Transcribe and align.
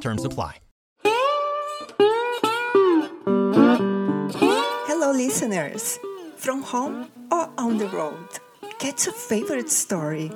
Terms 0.00 0.24
apply. 0.24 0.58
Hello, 4.88 5.12
listeners, 5.12 5.98
from 6.36 6.62
home 6.62 7.08
or 7.30 7.50
on 7.58 7.78
the 7.78 7.88
road. 7.88 8.28
Catch 8.78 9.06
a 9.06 9.12
favorite 9.12 9.70
story. 9.70 10.30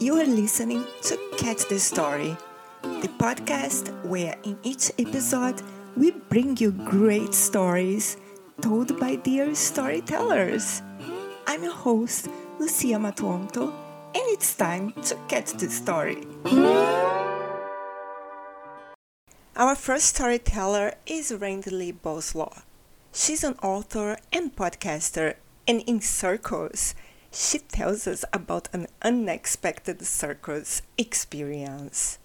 You 0.00 0.16
are 0.16 0.26
listening 0.26 0.84
to 1.02 1.18
Catch 1.38 1.68
the 1.68 1.78
Story 1.78 2.36
the 3.02 3.08
podcast 3.08 3.92
where 4.04 4.36
in 4.44 4.58
each 4.62 4.90
episode 4.98 5.60
we 5.96 6.10
bring 6.10 6.56
you 6.56 6.70
great 6.72 7.34
stories 7.34 8.16
told 8.60 8.98
by 8.98 9.16
dear 9.16 9.54
storytellers. 9.54 10.82
I'm 11.46 11.62
your 11.62 11.74
host, 11.74 12.28
Lucia 12.58 12.98
Matuonto, 12.98 13.68
and 14.14 14.24
it's 14.34 14.54
time 14.54 14.92
to 15.04 15.16
catch 15.28 15.52
the 15.52 15.68
story. 15.68 16.26
Our 19.58 19.74
first 19.74 20.14
storyteller 20.14 20.96
is 21.06 21.32
Randi-Lee 21.32 21.92
Bowslaugh. 21.92 22.60
She's 23.10 23.42
an 23.42 23.54
author 23.62 24.18
and 24.30 24.54
podcaster, 24.54 25.36
and 25.66 25.80
in 25.86 26.02
Circus, 26.02 26.94
she 27.32 27.60
tells 27.60 28.06
us 28.06 28.22
about 28.34 28.68
an 28.74 28.86
unexpected 29.00 30.04
circus 30.04 30.82
experience. 30.98 32.18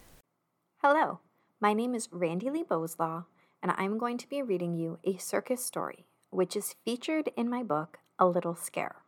Hello, 0.82 1.22
my 1.62 1.72
name 1.72 1.96
is 1.96 2.10
Randi-Lee 2.12 2.66
Bowslaugh, 2.66 3.24
and 3.64 3.72
I'm 3.78 3.98
going 3.98 4.18
to 4.18 4.28
be 4.28 4.42
reading 4.42 4.76
you 4.76 5.00
a 5.06 5.16
circus 5.16 5.64
story, 5.64 6.08
which 6.32 6.58
is 6.58 6.76
featured 6.84 7.32
in 7.38 7.50
my 7.50 7.64
book, 7.64 8.00
A 8.20 8.28
Little 8.28 8.56
Scare. 8.56 9.04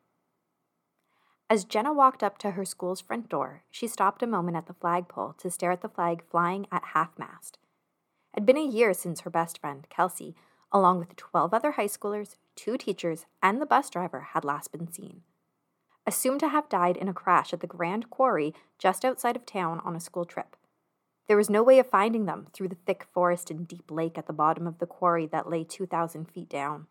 As 1.50 1.66
Jenna 1.66 1.92
walked 1.92 2.24
up 2.24 2.38
to 2.38 2.52
her 2.52 2.64
school's 2.64 3.02
front 3.02 3.28
door, 3.28 3.64
she 3.70 3.86
stopped 3.86 4.24
a 4.24 4.28
moment 4.28 4.56
at 4.56 4.68
the 4.68 4.74
flagpole 4.74 5.34
to 5.40 5.52
stare 5.52 5.74
at 5.74 5.82
the 5.82 5.90
flag 5.90 6.24
flying 6.32 6.68
at 6.72 6.86
half 6.94 7.20
mast. 7.20 7.58
Had 8.34 8.46
been 8.46 8.58
a 8.58 8.66
year 8.66 8.94
since 8.94 9.22
her 9.22 9.30
best 9.30 9.60
friend, 9.60 9.86
Kelsey, 9.90 10.36
along 10.72 11.00
with 11.00 11.16
12 11.16 11.54
other 11.54 11.74
high 11.74 11.88
schoolers, 11.88 12.36
two 12.56 12.78
teachers, 12.78 13.26
and 13.42 13.62
the 13.62 13.66
bus 13.66 13.90
driver, 13.90 14.22
had 14.34 14.44
last 14.44 14.72
been 14.72 14.92
seen. 14.92 15.22
Assumed 16.08 16.40
to 16.40 16.50
have 16.50 16.68
died 16.68 16.98
in 16.98 17.08
a 17.08 17.14
crash 17.14 17.54
at 17.54 17.60
the 17.60 17.68
Grand 17.68 18.10
Quarry 18.10 18.54
just 18.80 19.06
outside 19.06 19.36
of 19.36 19.46
town 19.46 19.82
on 19.86 19.96
a 19.96 20.00
school 20.00 20.26
trip. 20.26 20.56
There 21.28 21.38
was 21.38 21.50
no 21.50 21.64
way 21.64 21.80
of 21.80 21.88
finding 21.88 22.26
them 22.26 22.48
through 22.54 22.68
the 22.70 22.78
thick 22.86 23.08
forest 23.14 23.50
and 23.50 23.68
deep 23.68 23.90
lake 23.90 24.18
at 24.18 24.28
the 24.28 24.34
bottom 24.34 24.68
of 24.68 24.80
the 24.80 24.88
quarry 24.88 25.26
that 25.28 25.50
lay 25.50 25.64
2,000 25.64 26.26
feet 26.26 26.50
down. 26.50 26.88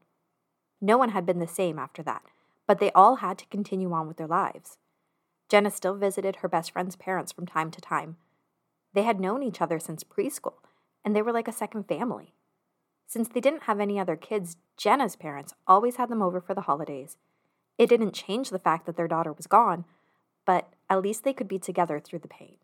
No 0.80 0.96
one 0.96 1.10
had 1.10 1.26
been 1.26 1.38
the 1.38 1.46
same 1.46 1.78
after 1.78 2.02
that, 2.04 2.22
but 2.66 2.78
they 2.78 2.90
all 2.92 3.16
had 3.16 3.36
to 3.38 3.46
continue 3.46 3.92
on 3.92 4.08
with 4.08 4.16
their 4.16 4.26
lives. 4.26 4.78
Jenna 5.48 5.70
still 5.70 5.94
visited 5.96 6.36
her 6.36 6.48
best 6.48 6.70
friend's 6.70 6.96
parents 6.96 7.32
from 7.32 7.46
time 7.46 7.70
to 7.72 7.80
time. 7.80 8.16
They 8.94 9.02
had 9.02 9.20
known 9.20 9.42
each 9.42 9.60
other 9.60 9.78
since 9.78 10.02
preschool, 10.02 10.54
and 11.04 11.14
they 11.14 11.22
were 11.22 11.32
like 11.32 11.48
a 11.48 11.52
second 11.52 11.84
family. 11.88 12.34
Since 13.06 13.28
they 13.28 13.40
didn't 13.40 13.64
have 13.64 13.80
any 13.80 13.98
other 13.98 14.16
kids, 14.16 14.56
Jenna's 14.76 15.16
parents 15.16 15.54
always 15.66 15.96
had 15.96 16.08
them 16.08 16.22
over 16.22 16.40
for 16.40 16.54
the 16.54 16.62
holidays. 16.62 17.16
It 17.78 17.88
didn't 17.88 18.14
change 18.14 18.50
the 18.50 18.58
fact 18.58 18.86
that 18.86 18.96
their 18.96 19.08
daughter 19.08 19.32
was 19.32 19.46
gone, 19.46 19.84
but 20.46 20.72
at 20.88 21.02
least 21.02 21.24
they 21.24 21.32
could 21.32 21.48
be 21.48 21.58
together 21.58 22.00
through 22.00 22.20
the 22.20 22.28
pain. 22.28 22.56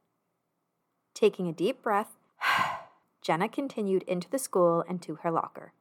Taking 1.14 1.48
a 1.48 1.52
deep 1.52 1.82
breath, 1.82 2.16
Jenna 3.22 3.48
continued 3.48 4.04
into 4.04 4.30
the 4.30 4.38
school 4.38 4.84
and 4.88 5.02
to 5.02 5.16
her 5.16 5.30
locker. 5.30 5.72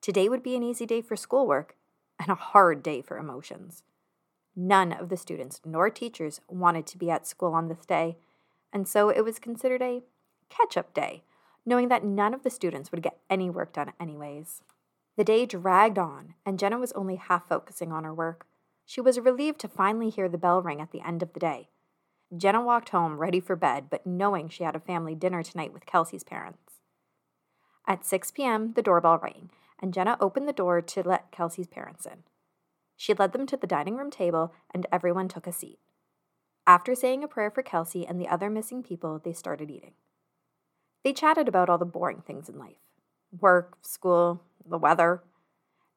Today 0.00 0.28
would 0.28 0.42
be 0.42 0.56
an 0.56 0.62
easy 0.62 0.86
day 0.86 1.00
for 1.00 1.16
schoolwork 1.16 1.76
and 2.18 2.28
a 2.28 2.34
hard 2.34 2.82
day 2.82 3.00
for 3.00 3.18
emotions. 3.18 3.82
None 4.56 4.92
of 4.92 5.08
the 5.08 5.16
students 5.16 5.60
nor 5.64 5.88
teachers 5.88 6.40
wanted 6.48 6.86
to 6.88 6.98
be 6.98 7.10
at 7.10 7.26
school 7.26 7.54
on 7.54 7.68
this 7.68 7.86
day, 7.86 8.16
and 8.72 8.88
so 8.88 9.08
it 9.08 9.24
was 9.24 9.38
considered 9.38 9.82
a 9.82 10.02
catch 10.48 10.76
up 10.76 10.92
day, 10.92 11.22
knowing 11.68 11.88
that 11.88 12.02
none 12.02 12.32
of 12.32 12.42
the 12.42 12.50
students 12.50 12.90
would 12.90 13.02
get 13.02 13.18
any 13.28 13.50
work 13.50 13.74
done 13.74 13.92
anyways. 14.00 14.62
The 15.18 15.24
day 15.24 15.44
dragged 15.44 15.98
on, 15.98 16.34
and 16.46 16.58
Jenna 16.58 16.78
was 16.78 16.92
only 16.92 17.16
half 17.16 17.46
focusing 17.46 17.92
on 17.92 18.04
her 18.04 18.14
work. 18.14 18.46
She 18.86 19.02
was 19.02 19.20
relieved 19.20 19.60
to 19.60 19.68
finally 19.68 20.08
hear 20.08 20.28
the 20.28 20.38
bell 20.38 20.62
ring 20.62 20.80
at 20.80 20.92
the 20.92 21.06
end 21.06 21.22
of 21.22 21.34
the 21.34 21.40
day. 21.40 21.68
Jenna 22.34 22.62
walked 22.62 22.88
home 22.90 23.18
ready 23.18 23.38
for 23.38 23.54
bed, 23.54 23.86
but 23.90 24.06
knowing 24.06 24.48
she 24.48 24.64
had 24.64 24.76
a 24.76 24.80
family 24.80 25.14
dinner 25.14 25.42
tonight 25.42 25.72
with 25.72 25.84
Kelsey's 25.84 26.24
parents. 26.24 26.80
At 27.86 28.06
6 28.06 28.30
p.m., 28.30 28.72
the 28.74 28.82
doorbell 28.82 29.18
rang, 29.18 29.50
and 29.78 29.92
Jenna 29.92 30.16
opened 30.20 30.48
the 30.48 30.52
door 30.54 30.80
to 30.80 31.02
let 31.02 31.30
Kelsey's 31.30 31.66
parents 31.66 32.06
in. 32.06 32.24
She 32.96 33.12
led 33.14 33.32
them 33.32 33.46
to 33.46 33.56
the 33.56 33.66
dining 33.66 33.96
room 33.96 34.10
table, 34.10 34.54
and 34.72 34.86
everyone 34.90 35.28
took 35.28 35.46
a 35.46 35.52
seat. 35.52 35.78
After 36.66 36.94
saying 36.94 37.24
a 37.24 37.28
prayer 37.28 37.50
for 37.50 37.62
Kelsey 37.62 38.06
and 38.06 38.20
the 38.20 38.28
other 38.28 38.48
missing 38.48 38.82
people, 38.82 39.20
they 39.22 39.32
started 39.32 39.70
eating. 39.70 39.92
They 41.04 41.12
chatted 41.12 41.48
about 41.48 41.68
all 41.68 41.78
the 41.78 41.84
boring 41.84 42.22
things 42.26 42.48
in 42.48 42.58
life 42.58 42.76
work, 43.40 43.76
school, 43.82 44.42
the 44.66 44.78
weather. 44.78 45.22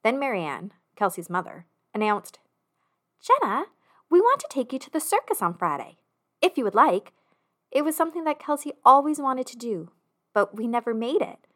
Then 0.04 0.20
Marianne, 0.20 0.74
Kelsey's 0.96 1.30
mother, 1.30 1.66
announced, 1.94 2.40
Jenna, 3.22 3.66
we 4.10 4.20
want 4.20 4.42
to 4.42 4.48
take 4.50 4.74
you 4.74 4.80
to 4.80 4.90
the 4.90 5.00
circus 5.00 5.42
on 5.42 5.54
Friday 5.54 5.98
if 6.42 6.58
you 6.58 6.64
would 6.64 6.76
like. 6.76 7.14
It 7.72 7.86
was 7.86 7.96
something 7.96 8.24
that 8.26 8.40
Kelsey 8.40 8.74
always 8.84 9.20
wanted 9.20 9.48
to 9.48 9.58
do, 9.58 9.92
but 10.34 10.58
we 10.58 10.68
never 10.68 10.94
made 10.94 11.22
it. 11.22 11.48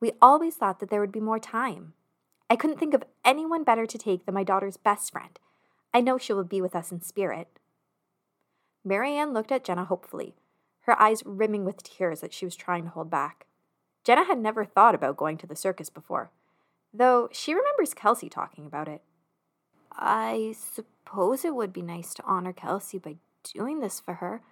We 0.00 0.12
always 0.20 0.56
thought 0.56 0.80
that 0.80 0.90
there 0.90 1.00
would 1.00 1.12
be 1.12 1.20
more 1.20 1.38
time. 1.38 1.92
I 2.48 2.56
couldn't 2.56 2.78
think 2.78 2.94
of 2.94 3.04
anyone 3.24 3.62
better 3.62 3.86
to 3.86 3.98
take 3.98 4.26
than 4.26 4.34
my 4.34 4.42
daughter's 4.42 4.76
best 4.76 5.12
friend. 5.12 5.38
I 5.94 6.00
know 6.00 6.18
she 6.18 6.32
will 6.32 6.44
be 6.44 6.60
with 6.60 6.74
us 6.74 6.90
in 6.90 7.02
spirit. 7.02 7.48
Marianne 8.84 9.32
looked 9.32 9.52
at 9.52 9.62
Jenna 9.62 9.84
hopefully, 9.84 10.34
her 10.90 11.00
eyes 11.00 11.22
rimming 11.24 11.64
with 11.64 11.84
tears 11.84 12.20
that 12.20 12.34
she 12.34 12.44
was 12.44 12.56
trying 12.56 12.82
to 12.82 12.90
hold 12.90 13.08
back. 13.08 13.46
Jenna 14.02 14.24
had 14.24 14.38
never 14.38 14.64
thought 14.64 14.94
about 14.94 15.16
going 15.16 15.36
to 15.38 15.46
the 15.46 15.54
circus 15.54 15.88
before, 15.88 16.32
though 16.92 17.28
she 17.30 17.54
remembers 17.54 17.94
Kelsey 17.94 18.28
talking 18.28 18.66
about 18.66 18.88
it. 18.88 19.02
I 19.92 20.54
suppose 20.58 21.44
it 21.44 21.54
would 21.54 21.72
be 21.72 21.82
nice 21.82 22.12
to 22.14 22.24
honor 22.24 22.52
Kelsey 22.52 22.98
by 22.98 23.16
doing 23.44 23.78
this 23.78 24.00
for 24.00 24.14
her. 24.14 24.42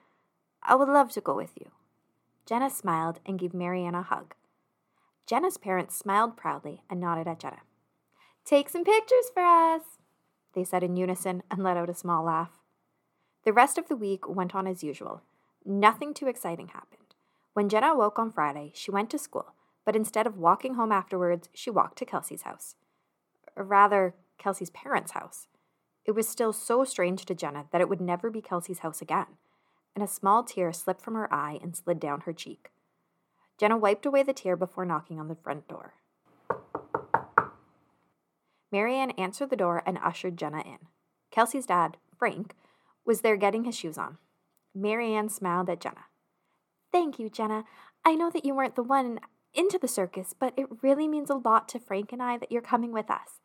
I 0.63 0.77
would 0.77 0.89
love 0.89 1.11
to 1.13 1.21
go 1.21 1.35
with 1.35 1.53
you. 1.59 1.73
Jenna 2.47 2.71
smiled 2.71 3.19
and 3.27 3.39
gave 3.39 3.53
Marianne 3.53 3.97
a 3.97 4.03
hug. 4.03 4.35
Jenna's 5.27 5.59
parents 5.59 5.97
smiled 5.97 6.37
proudly 6.37 6.83
and 6.89 7.01
nodded 7.01 7.27
at 7.27 7.41
Jenna. 7.41 7.63
Take 8.45 8.69
some 8.69 8.85
pictures 8.85 9.31
for 9.35 9.43
us, 9.43 9.83
they 10.55 10.63
said 10.63 10.85
in 10.85 10.97
unison 10.97 11.43
and 11.51 11.65
let 11.65 11.77
out 11.77 11.91
a 11.91 11.95
small 11.95 12.25
laugh. 12.25 12.61
The 13.45 13.53
rest 13.53 13.77
of 13.77 13.89
the 13.89 13.97
week 13.97 14.29
went 14.29 14.55
on 14.55 14.67
as 14.69 14.85
usual. 14.85 15.23
Nothing 15.71 16.15
too 16.15 16.29
exciting 16.29 16.69
happened. 16.69 17.15
When 17.53 17.69
Jenna 17.69 17.95
woke 17.95 18.19
on 18.19 18.33
Friday, 18.33 18.73
she 18.75 18.91
went 18.91 19.11
to 19.11 19.19
school, 19.19 19.53
but 19.85 19.95
instead 19.95 20.27
of 20.27 20.39
walking 20.39 20.75
home 20.75 20.91
afterwards, 20.91 21.51
she 21.53 21.69
walked 21.69 21.99
to 21.99 22.07
Kelsey's 22.07 22.43
house. 22.43 22.77
Or 23.55 23.65
rather, 23.65 24.15
Kelsey's 24.39 24.71
parents' 24.71 25.13
house. 25.13 25.47
It 26.07 26.13
was 26.13 26.27
still 26.27 26.55
so 26.55 26.85
strange 26.85 27.27
to 27.27 27.35
Jenna 27.35 27.67
that 27.71 27.83
it 27.83 27.89
would 27.91 28.01
never 28.01 28.31
be 28.31 28.41
Kelsey's 28.41 28.79
house 28.79 29.03
again, 29.03 29.27
and 29.95 30.03
a 30.03 30.09
small 30.09 30.43
tear 30.43 30.73
slipped 30.73 31.03
from 31.03 31.13
her 31.13 31.31
eye 31.31 31.59
and 31.61 31.77
slid 31.77 32.01
down 32.01 32.23
her 32.23 32.33
cheek. 32.33 32.71
Jenna 33.59 33.77
wiped 33.77 34.07
away 34.07 34.23
the 34.23 34.33
tear 34.33 34.57
before 34.57 34.87
knocking 34.87 35.21
on 35.21 35.29
the 35.29 35.37
front 35.37 35.69
door. 35.69 35.93
Marianne 38.73 39.11
answered 39.19 39.51
the 39.51 39.57
door 39.57 39.83
and 39.85 39.99
ushered 39.99 40.39
Jenna 40.39 40.63
in. 40.63 40.79
Kelsey's 41.31 41.67
dad, 41.67 41.99
Frank, 42.19 42.55
was 43.05 43.21
there 43.21 43.37
getting 43.37 43.65
his 43.65 43.77
shoes 43.77 43.99
on. 43.99 44.17
Marianne 44.81 45.29
smiled 45.29 45.69
at 45.69 45.81
Jenna. 45.81 46.07
Thank 46.93 47.19
you, 47.19 47.29
Jenna. 47.29 47.65
I 48.05 48.15
know 48.15 48.31
that 48.31 48.45
you 48.45 48.55
weren't 48.55 48.77
the 48.77 48.83
one 48.83 49.21
into 49.55 49.79
the 49.79 49.89
circus, 49.89 50.35
but 50.39 50.55
it 50.57 50.67
really 50.83 51.09
means 51.09 51.31
a 51.31 51.35
lot 51.35 51.69
to 51.71 51.79
Frank 51.79 52.13
and 52.13 52.23
I 52.23 52.39
that 52.39 52.53
you're 52.53 52.63
coming 52.63 52.93
with 52.93 53.11
us. 53.11 53.41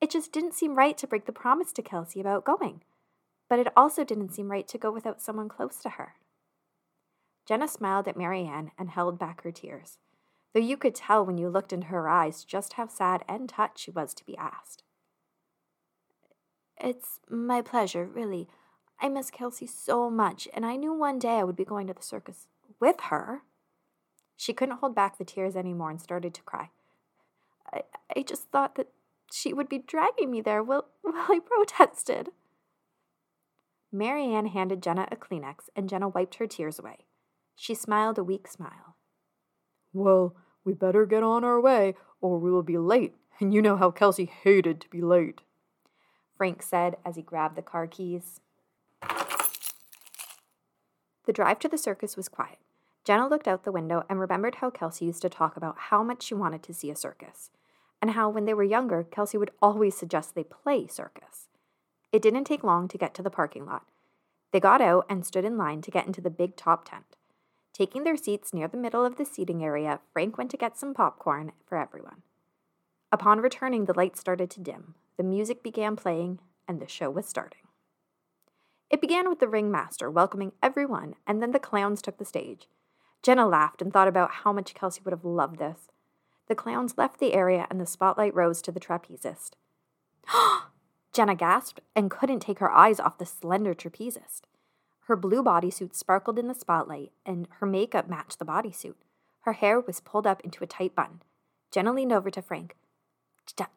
It 0.00 0.10
just 0.10 0.32
didn't 0.32 0.54
seem 0.54 0.76
right 0.76 0.96
to 0.98 1.06
break 1.06 1.26
the 1.26 1.32
promise 1.32 1.72
to 1.72 1.82
Kelsey 1.82 2.20
about 2.20 2.44
going. 2.44 2.82
But 3.48 3.58
it 3.58 3.72
also 3.76 4.04
didn't 4.04 4.32
seem 4.32 4.50
right 4.50 4.68
to 4.68 4.78
go 4.78 4.90
without 4.90 5.20
someone 5.20 5.48
close 5.48 5.78
to 5.78 5.90
her. 5.90 6.14
Jenna 7.46 7.66
smiled 7.66 8.06
at 8.06 8.16
Marianne 8.16 8.72
and 8.78 8.90
held 8.90 9.18
back 9.18 9.42
her 9.42 9.50
tears, 9.50 9.98
though 10.52 10.60
you 10.60 10.76
could 10.76 10.94
tell 10.94 11.24
when 11.24 11.38
you 11.38 11.48
looked 11.48 11.72
into 11.72 11.86
her 11.86 12.08
eyes 12.08 12.44
just 12.44 12.74
how 12.74 12.88
sad 12.88 13.24
and 13.26 13.48
touched 13.48 13.78
she 13.78 13.90
was 13.90 14.12
to 14.14 14.24
be 14.24 14.36
asked. 14.36 14.82
It's 16.78 17.20
my 17.28 17.62
pleasure, 17.62 18.04
really. 18.04 18.48
I 19.00 19.08
miss 19.08 19.30
Kelsey 19.30 19.66
so 19.66 20.10
much, 20.10 20.48
and 20.52 20.66
I 20.66 20.76
knew 20.76 20.92
one 20.92 21.18
day 21.18 21.38
I 21.38 21.44
would 21.44 21.56
be 21.56 21.64
going 21.64 21.86
to 21.86 21.94
the 21.94 22.02
circus 22.02 22.48
with 22.80 22.96
her. 23.10 23.42
She 24.36 24.52
couldn't 24.52 24.78
hold 24.78 24.94
back 24.94 25.18
the 25.18 25.24
tears 25.24 25.56
anymore 25.56 25.90
and 25.90 26.00
started 26.00 26.34
to 26.34 26.42
cry. 26.42 26.70
I, 27.72 27.82
I 28.16 28.22
just 28.22 28.50
thought 28.50 28.74
that 28.76 28.88
she 29.32 29.52
would 29.52 29.68
be 29.68 29.78
dragging 29.78 30.30
me 30.30 30.40
there 30.40 30.62
while, 30.62 30.88
while 31.02 31.26
I 31.28 31.40
protested. 31.44 32.30
Marianne 33.90 34.46
handed 34.46 34.82
Jenna 34.82 35.08
a 35.10 35.16
Kleenex, 35.16 35.68
and 35.74 35.88
Jenna 35.88 36.08
wiped 36.08 36.36
her 36.36 36.46
tears 36.46 36.78
away. 36.78 37.06
She 37.54 37.74
smiled 37.74 38.18
a 38.18 38.24
weak 38.24 38.46
smile. 38.46 38.96
Well, 39.92 40.36
we 40.64 40.74
better 40.74 41.06
get 41.06 41.22
on 41.22 41.44
our 41.44 41.60
way, 41.60 41.94
or 42.20 42.38
we 42.38 42.50
will 42.50 42.62
be 42.62 42.78
late, 42.78 43.14
and 43.40 43.54
you 43.54 43.62
know 43.62 43.76
how 43.76 43.90
Kelsey 43.90 44.26
hated 44.26 44.80
to 44.82 44.88
be 44.88 45.00
late. 45.00 45.40
Frank 46.36 46.62
said 46.62 46.96
as 47.04 47.16
he 47.16 47.22
grabbed 47.22 47.56
the 47.56 47.62
car 47.62 47.86
keys. 47.86 48.40
The 51.28 51.32
drive 51.32 51.58
to 51.58 51.68
the 51.68 51.76
circus 51.76 52.16
was 52.16 52.28
quiet. 52.28 52.58
Jenna 53.04 53.28
looked 53.28 53.46
out 53.46 53.64
the 53.64 53.72
window 53.72 54.04
and 54.08 54.18
remembered 54.18 54.56
how 54.56 54.70
Kelsey 54.70 55.04
used 55.04 55.22
to 55.22 55.28
talk 55.28 55.56
about 55.56 55.76
how 55.78 56.02
much 56.02 56.22
she 56.22 56.34
wanted 56.34 56.62
to 56.62 56.74
see 56.74 56.90
a 56.90 56.96
circus, 56.96 57.50
and 58.00 58.12
how 58.12 58.28
when 58.28 58.44
they 58.44 58.54
were 58.54 58.64
younger, 58.64 59.02
Kelsey 59.04 59.36
would 59.38 59.50
always 59.60 59.96
suggest 59.96 60.34
they 60.34 60.44
play 60.44 60.86
circus. 60.86 61.48
It 62.12 62.22
didn't 62.22 62.44
take 62.44 62.64
long 62.64 62.88
to 62.88 62.98
get 62.98 63.14
to 63.14 63.22
the 63.22 63.30
parking 63.30 63.66
lot. 63.66 63.84
They 64.52 64.60
got 64.60 64.80
out 64.80 65.04
and 65.08 65.26
stood 65.26 65.44
in 65.44 65.58
line 65.58 65.82
to 65.82 65.90
get 65.90 66.06
into 66.06 66.22
the 66.22 66.30
big 66.30 66.56
top 66.56 66.88
tent. 66.88 67.16
Taking 67.74 68.04
their 68.04 68.16
seats 68.16 68.54
near 68.54 68.66
the 68.66 68.78
middle 68.78 69.04
of 69.04 69.16
the 69.16 69.26
seating 69.26 69.62
area, 69.62 70.00
Frank 70.12 70.38
went 70.38 70.50
to 70.52 70.56
get 70.56 70.78
some 70.78 70.94
popcorn 70.94 71.52
for 71.66 71.76
everyone. 71.76 72.22
Upon 73.12 73.40
returning, 73.40 73.84
the 73.84 73.94
lights 73.96 74.20
started 74.20 74.50
to 74.50 74.60
dim, 74.60 74.94
the 75.16 75.22
music 75.22 75.62
began 75.62 75.94
playing, 75.94 76.40
and 76.66 76.80
the 76.80 76.88
show 76.88 77.10
was 77.10 77.26
starting. 77.26 77.67
It 78.90 79.00
began 79.00 79.28
with 79.28 79.38
the 79.38 79.48
ringmaster 79.48 80.10
welcoming 80.10 80.52
everyone, 80.62 81.14
and 81.26 81.42
then 81.42 81.52
the 81.52 81.58
clowns 81.58 82.00
took 82.00 82.18
the 82.18 82.24
stage. 82.24 82.68
Jenna 83.22 83.46
laughed 83.46 83.82
and 83.82 83.92
thought 83.92 84.08
about 84.08 84.30
how 84.30 84.52
much 84.52 84.74
Kelsey 84.74 85.02
would 85.04 85.12
have 85.12 85.24
loved 85.24 85.58
this. 85.58 85.88
The 86.46 86.54
clowns 86.54 86.96
left 86.96 87.20
the 87.20 87.34
area 87.34 87.66
and 87.68 87.80
the 87.80 87.86
spotlight 87.86 88.34
rose 88.34 88.62
to 88.62 88.72
the 88.72 88.80
trapezist. 88.80 89.50
Jenna 91.12 91.34
gasped 91.34 91.80
and 91.94 92.10
couldn't 92.10 92.40
take 92.40 92.60
her 92.60 92.70
eyes 92.70 92.98
off 92.98 93.18
the 93.18 93.26
slender 93.26 93.74
trapezist. 93.74 94.42
Her 95.00 95.16
blue 95.16 95.42
bodysuit 95.42 95.94
sparkled 95.94 96.38
in 96.38 96.48
the 96.48 96.54
spotlight, 96.54 97.12
and 97.26 97.48
her 97.60 97.66
makeup 97.66 98.08
matched 98.08 98.38
the 98.38 98.44
bodysuit. 98.44 98.94
Her 99.40 99.54
hair 99.54 99.80
was 99.80 100.00
pulled 100.00 100.26
up 100.26 100.40
into 100.42 100.62
a 100.62 100.66
tight 100.66 100.94
bun. 100.94 101.22
Jenna 101.70 101.92
leaned 101.92 102.12
over 102.12 102.30
to 102.30 102.42
Frank. 102.42 102.76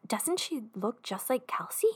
Doesn't 0.08 0.40
she 0.40 0.64
look 0.76 1.04
just 1.04 1.30
like 1.30 1.48
Kelsey? 1.48 1.88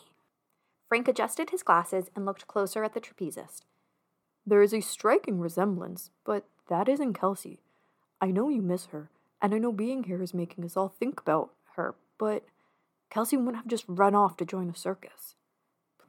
Frank 0.87 1.07
adjusted 1.07 1.49
his 1.49 1.63
glasses 1.63 2.09
and 2.15 2.25
looked 2.25 2.47
closer 2.47 2.83
at 2.83 2.93
the 2.93 3.01
trapezist. 3.01 3.61
There 4.45 4.61
is 4.61 4.73
a 4.73 4.81
striking 4.81 5.39
resemblance, 5.39 6.11
but 6.23 6.45
that 6.69 6.87
isn't 6.87 7.13
Kelsey. 7.13 7.59
I 8.21 8.31
know 8.31 8.49
you 8.49 8.61
miss 8.61 8.87
her, 8.87 9.09
and 9.41 9.53
I 9.53 9.57
know 9.57 9.71
being 9.71 10.03
here 10.03 10.21
is 10.21 10.33
making 10.33 10.63
us 10.63 10.77
all 10.77 10.89
think 10.89 11.19
about 11.19 11.51
her, 11.75 11.95
but 12.17 12.45
Kelsey 13.09 13.37
wouldn't 13.37 13.57
have 13.57 13.67
just 13.67 13.85
run 13.87 14.15
off 14.15 14.37
to 14.37 14.45
join 14.45 14.69
a 14.69 14.75
circus. 14.75 15.35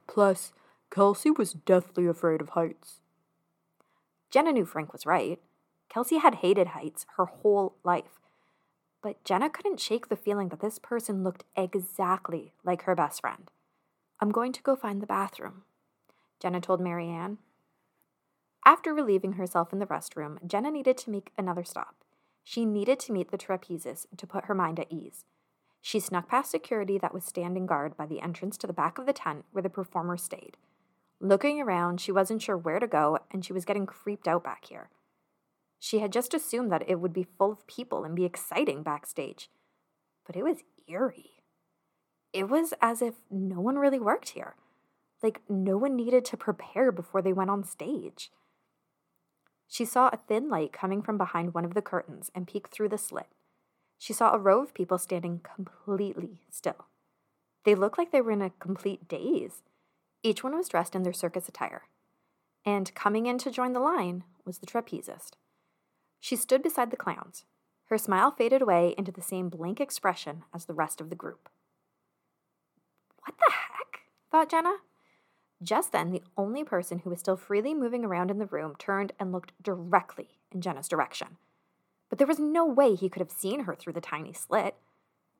Plus, 0.07 0.53
Kelsey 0.89 1.31
was 1.31 1.53
deathly 1.53 2.05
afraid 2.05 2.41
of 2.41 2.49
heights. 2.49 3.01
Jenna 4.29 4.51
knew 4.51 4.65
Frank 4.65 4.93
was 4.93 5.05
right. 5.05 5.39
Kelsey 5.89 6.17
had 6.17 6.35
hated 6.35 6.67
heights 6.67 7.05
her 7.17 7.25
whole 7.25 7.75
life. 7.83 8.19
But 9.01 9.23
Jenna 9.23 9.49
couldn't 9.49 9.79
shake 9.79 10.09
the 10.09 10.15
feeling 10.15 10.49
that 10.49 10.59
this 10.59 10.79
person 10.79 11.23
looked 11.23 11.43
exactly 11.55 12.53
like 12.63 12.83
her 12.83 12.95
best 12.95 13.21
friend. 13.21 13.49
I'm 14.19 14.31
going 14.31 14.51
to 14.53 14.63
go 14.63 14.75
find 14.75 15.01
the 15.01 15.07
bathroom, 15.07 15.63
Jenna 16.39 16.59
told 16.59 16.81
Marianne. 16.81 17.37
After 18.65 18.93
relieving 18.93 19.33
herself 19.33 19.71
in 19.71 19.79
the 19.79 19.85
restroom, 19.85 20.45
Jenna 20.45 20.71
needed 20.71 20.97
to 20.99 21.11
make 21.11 21.31
another 21.37 21.63
stop. 21.63 21.95
She 22.43 22.65
needed 22.65 22.99
to 23.01 23.11
meet 23.11 23.29
the 23.29 23.37
trapezist 23.37 24.07
to 24.17 24.27
put 24.27 24.45
her 24.45 24.55
mind 24.55 24.79
at 24.79 24.91
ease. 24.91 25.25
She 25.81 25.99
snuck 25.99 26.27
past 26.27 26.49
security 26.49 26.97
that 26.97 27.13
was 27.13 27.23
standing 27.23 27.65
guard 27.65 27.95
by 27.95 28.07
the 28.07 28.19
entrance 28.19 28.57
to 28.57 28.67
the 28.67 28.73
back 28.73 28.97
of 28.97 29.05
the 29.05 29.13
tent 29.13 29.45
where 29.51 29.61
the 29.61 29.69
performers 29.69 30.23
stayed. 30.23 30.57
Looking 31.19 31.61
around, 31.61 32.01
she 32.01 32.11
wasn't 32.11 32.41
sure 32.41 32.57
where 32.57 32.79
to 32.79 32.87
go, 32.87 33.19
and 33.31 33.45
she 33.45 33.53
was 33.53 33.65
getting 33.65 33.85
creeped 33.85 34.27
out 34.27 34.43
back 34.43 34.65
here. 34.65 34.89
She 35.79 35.99
had 35.99 36.11
just 36.11 36.33
assumed 36.33 36.71
that 36.71 36.89
it 36.89 36.99
would 36.99 37.13
be 37.13 37.27
full 37.37 37.51
of 37.51 37.67
people 37.67 38.03
and 38.03 38.15
be 38.15 38.25
exciting 38.25 38.81
backstage. 38.81 39.49
But 40.25 40.35
it 40.35 40.43
was 40.43 40.63
eerie. 40.87 41.36
It 42.33 42.49
was 42.49 42.73
as 42.81 43.01
if 43.01 43.15
no 43.31 43.59
one 43.59 43.77
really 43.77 43.99
worked 43.99 44.29
here. 44.29 44.55
Like 45.23 45.41
no 45.49 45.77
one 45.77 45.95
needed 45.95 46.25
to 46.25 46.37
prepare 46.37 46.91
before 46.91 47.21
they 47.21 47.33
went 47.33 47.49
on 47.49 47.63
stage. 47.63 48.31
She 49.67 49.85
saw 49.85 50.09
a 50.09 50.19
thin 50.27 50.49
light 50.49 50.71
coming 50.71 51.01
from 51.01 51.17
behind 51.17 51.53
one 51.53 51.65
of 51.65 51.73
the 51.73 51.81
curtains 51.81 52.31
and 52.33 52.47
peeked 52.47 52.71
through 52.71 52.89
the 52.89 52.97
slit. 52.97 53.27
She 53.97 54.13
saw 54.13 54.31
a 54.31 54.39
row 54.39 54.61
of 54.61 54.73
people 54.73 54.97
standing 54.97 55.41
completely 55.41 56.41
still. 56.49 56.85
They 57.65 57.75
looked 57.75 57.97
like 57.97 58.11
they 58.11 58.21
were 58.21 58.31
in 58.31 58.41
a 58.41 58.51
complete 58.51 59.07
daze. 59.07 59.63
Each 60.23 60.43
one 60.43 60.55
was 60.55 60.69
dressed 60.69 60.95
in 60.95 61.03
their 61.03 61.13
circus 61.13 61.49
attire. 61.49 61.83
And 62.65 62.93
coming 62.95 63.25
in 63.25 63.37
to 63.39 63.51
join 63.51 63.73
the 63.73 63.79
line 63.79 64.23
was 64.45 64.59
the 64.59 64.65
trapezist. 64.65 65.31
She 66.19 66.35
stood 66.35 66.63
beside 66.63 66.91
the 66.91 66.97
clowns. 66.97 67.45
Her 67.85 67.97
smile 67.97 68.31
faded 68.31 68.61
away 68.61 68.93
into 68.97 69.11
the 69.11 69.21
same 69.21 69.49
blank 69.49 69.79
expression 69.79 70.43
as 70.53 70.65
the 70.65 70.73
rest 70.73 71.01
of 71.01 71.09
the 71.09 71.15
group. 71.15 71.49
The 73.39 73.51
heck? 73.51 74.01
thought 74.31 74.49
Jenna. 74.49 74.77
Just 75.61 75.91
then, 75.91 76.11
the 76.11 76.23
only 76.37 76.63
person 76.63 76.99
who 76.99 77.09
was 77.09 77.19
still 77.19 77.37
freely 77.37 77.73
moving 77.73 78.05
around 78.05 78.29
in 78.29 78.37
the 78.37 78.45
room 78.45 78.75
turned 78.77 79.11
and 79.19 79.31
looked 79.31 79.51
directly 79.61 80.37
in 80.51 80.61
Jenna's 80.61 80.87
direction. 80.87 81.37
But 82.09 82.19
there 82.19 82.27
was 82.27 82.39
no 82.39 82.65
way 82.65 82.95
he 82.95 83.09
could 83.09 83.21
have 83.21 83.31
seen 83.31 83.61
her 83.61 83.75
through 83.75 83.93
the 83.93 84.01
tiny 84.01 84.33
slit. 84.33 84.75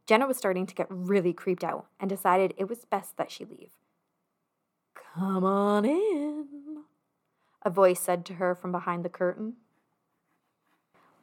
Jenna 0.08 0.26
was 0.26 0.38
starting 0.38 0.66
to 0.66 0.76
get 0.76 0.88
really 0.90 1.33
creeped 1.33 1.64
out 1.64 1.88
and 2.00 2.10
decided 2.10 2.54
it 2.57 2.69
was 2.69 2.86
best 2.86 3.18
that 3.18 3.31
she 3.31 3.45
leave. 3.45 3.71
Come 4.95 5.44
on 5.44 5.86
in, 5.86 6.83
a 7.64 7.69
voice 7.69 8.00
said 8.00 8.26
to 8.26 8.36
her 8.36 8.56
from 8.56 8.71
behind 8.71 9.04
the 9.04 9.10
curtain. 9.10 9.56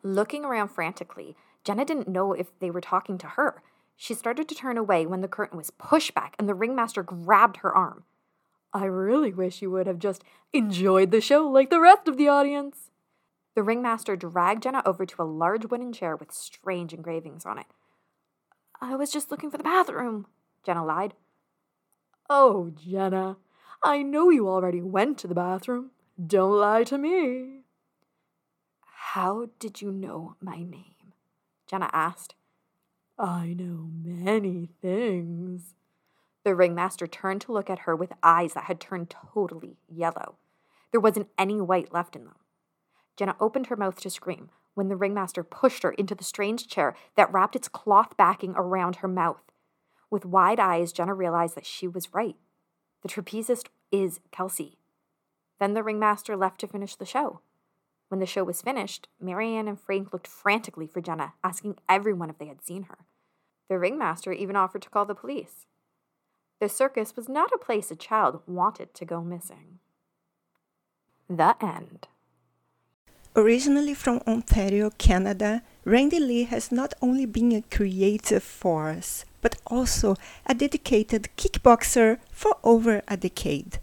Looking 0.03 0.45
around 0.45 0.69
frantically, 0.69 1.37
Jenna 1.65 1.85
didn't 1.85 2.09
know 2.09 2.33
if 2.33 2.57
they 2.59 2.71
were 2.71 2.81
talking 2.81 3.19
to 3.19 3.27
her. 3.29 3.63
She 3.97 4.15
started 4.15 4.49
to 4.49 4.55
turn 4.55 4.77
away 4.77 5.07
when 5.07 5.21
the 5.21 5.29
curtain 5.29 5.57
was 5.57 5.71
pushed 5.71 6.15
back 6.15 6.35
and 6.39 6.49
the 6.49 6.55
ringmaster 6.55 7.03
grabbed 7.03 7.59
her 7.59 7.75
arm. 7.75 8.05
I 8.73 8.87
really 8.87 9.33
wish 9.33 9.63
you 9.63 9.71
would 9.71 9.87
have 9.87 10.01
just 10.01 10.25
enjoyed 10.53 11.11
the 11.11 11.21
show 11.21 11.49
like 11.49 11.71
the 11.71 11.81
rest 11.81 12.09
of 12.09 12.17
the 12.17 12.29
audience. 12.29 12.91
The 13.55 13.63
ringmaster 13.63 14.17
dragged 14.17 14.65
Jenna 14.65 14.83
over 14.85 15.07
to 15.07 15.23
a 15.23 15.25
large 15.25 15.67
wooden 15.67 15.93
chair 15.93 16.17
with 16.17 16.33
strange 16.33 16.93
engravings 16.93 17.47
on 17.47 17.59
it. 17.59 17.67
I 18.81 18.97
was 18.97 19.13
just 19.13 19.31
looking 19.31 19.51
for 19.51 19.59
the 19.59 19.65
bathroom, 19.65 20.27
Jenna 20.65 20.85
lied. 20.85 21.15
Oh, 22.29 22.73
Jenna, 22.75 23.37
I 23.83 24.03
know 24.03 24.31
you 24.31 24.49
already 24.49 24.83
went 24.83 25.19
to 25.19 25.29
the 25.29 25.35
bathroom. 25.35 25.93
Don't 26.25 26.59
lie 26.59 26.85
to 26.85 26.99
me. 26.99 27.61
How 29.13 29.51
did 29.61 29.81
you 29.81 29.93
know 29.93 30.35
my 30.41 30.57
name? 30.57 31.13
Jenna 31.69 31.91
asked. 31.93 32.35
I 33.19 33.55
know 33.57 33.91
many 34.03 34.71
things. 34.83 35.75
The 36.45 36.55
ringmaster 36.55 37.07
turned 37.07 37.41
to 37.43 37.53
look 37.53 37.71
at 37.71 37.81
her 37.81 37.95
with 37.95 38.13
eyes 38.23 38.55
that 38.55 38.65
had 38.65 38.81
turned 38.81 39.11
totally 39.11 39.77
yellow. 39.89 40.37
There 40.91 41.01
wasn't 41.01 41.31
any 41.39 41.61
white 41.61 41.93
left 41.93 42.17
in 42.17 42.25
them. 42.25 42.37
Jenna 43.17 43.37
opened 43.41 43.69
her 43.69 43.77
mouth 43.77 44.01
to 44.01 44.11
scream 44.11 44.51
when 44.75 44.89
the 44.89 44.97
ringmaster 44.97 45.45
pushed 45.45 45.85
her 45.85 45.93
into 45.93 46.15
the 46.15 46.25
strange 46.25 46.67
chair 46.67 46.97
that 47.15 47.33
wrapped 47.33 47.55
its 47.55 47.69
cloth 47.69 48.17
backing 48.17 48.55
around 48.57 48.97
her 48.97 49.09
mouth. 49.09 49.53
With 50.11 50.27
wide 50.27 50.59
eyes, 50.59 50.93
Jenna 50.93 51.15
realized 51.15 51.55
that 51.55 51.67
she 51.67 51.87
was 51.87 52.13
right. 52.13 52.37
The 53.03 53.09
trapezist 53.09 53.69
is 53.93 54.21
Kelsey. 54.33 54.79
Then 55.61 55.75
the 55.75 55.83
ringmaster 55.85 56.37
left 56.37 56.61
to 56.61 56.67
finish 56.67 56.97
the 56.97 57.07
show. 57.07 57.41
When 58.15 58.21
the 58.21 58.27
show 58.27 58.45
was 58.45 58.63
finished, 58.63 59.09
Marianne 59.21 59.67
and 59.67 59.77
Frank 59.77 60.13
looked 60.13 60.29
frantically 60.29 60.87
for 60.87 61.01
Jenna, 61.01 61.33
asking 61.43 61.79
everyone 61.89 62.31
if 62.31 62.39
they 62.39 62.47
had 62.47 62.65
seen 62.65 62.85
her. 62.85 62.99
The 63.69 63.77
ringmaster 63.77 64.33
even 64.33 64.55
offered 64.55 64.83
to 64.83 64.89
call 64.89 65.05
the 65.05 65.17
police. 65.17 65.67
The 66.61 66.69
circus 66.69 67.17
was 67.17 67.29
not 67.29 67.51
a 67.53 67.59
place 67.59 67.91
a 67.91 67.97
child 67.97 68.41
wanted 68.47 68.95
to 68.95 69.05
go 69.05 69.21
missing. 69.21 69.81
The 71.29 71.57
end. 71.61 72.07
Originally 73.35 73.95
from 73.95 74.23
Ontario, 74.29 74.91
Canada, 74.91 75.65
Randi-Lee 75.85 76.45
has 76.45 76.71
not 76.71 76.95
only 77.03 77.27
been 77.27 77.51
a 77.51 77.63
creative 77.63 78.45
force, 78.45 79.25
but 79.41 79.57
also 79.67 80.15
a 80.47 80.55
dedicated 80.55 81.31
kickboxer 81.37 82.21
for 82.31 82.59
over 82.63 83.03
a 83.09 83.17
decade. 83.17 83.81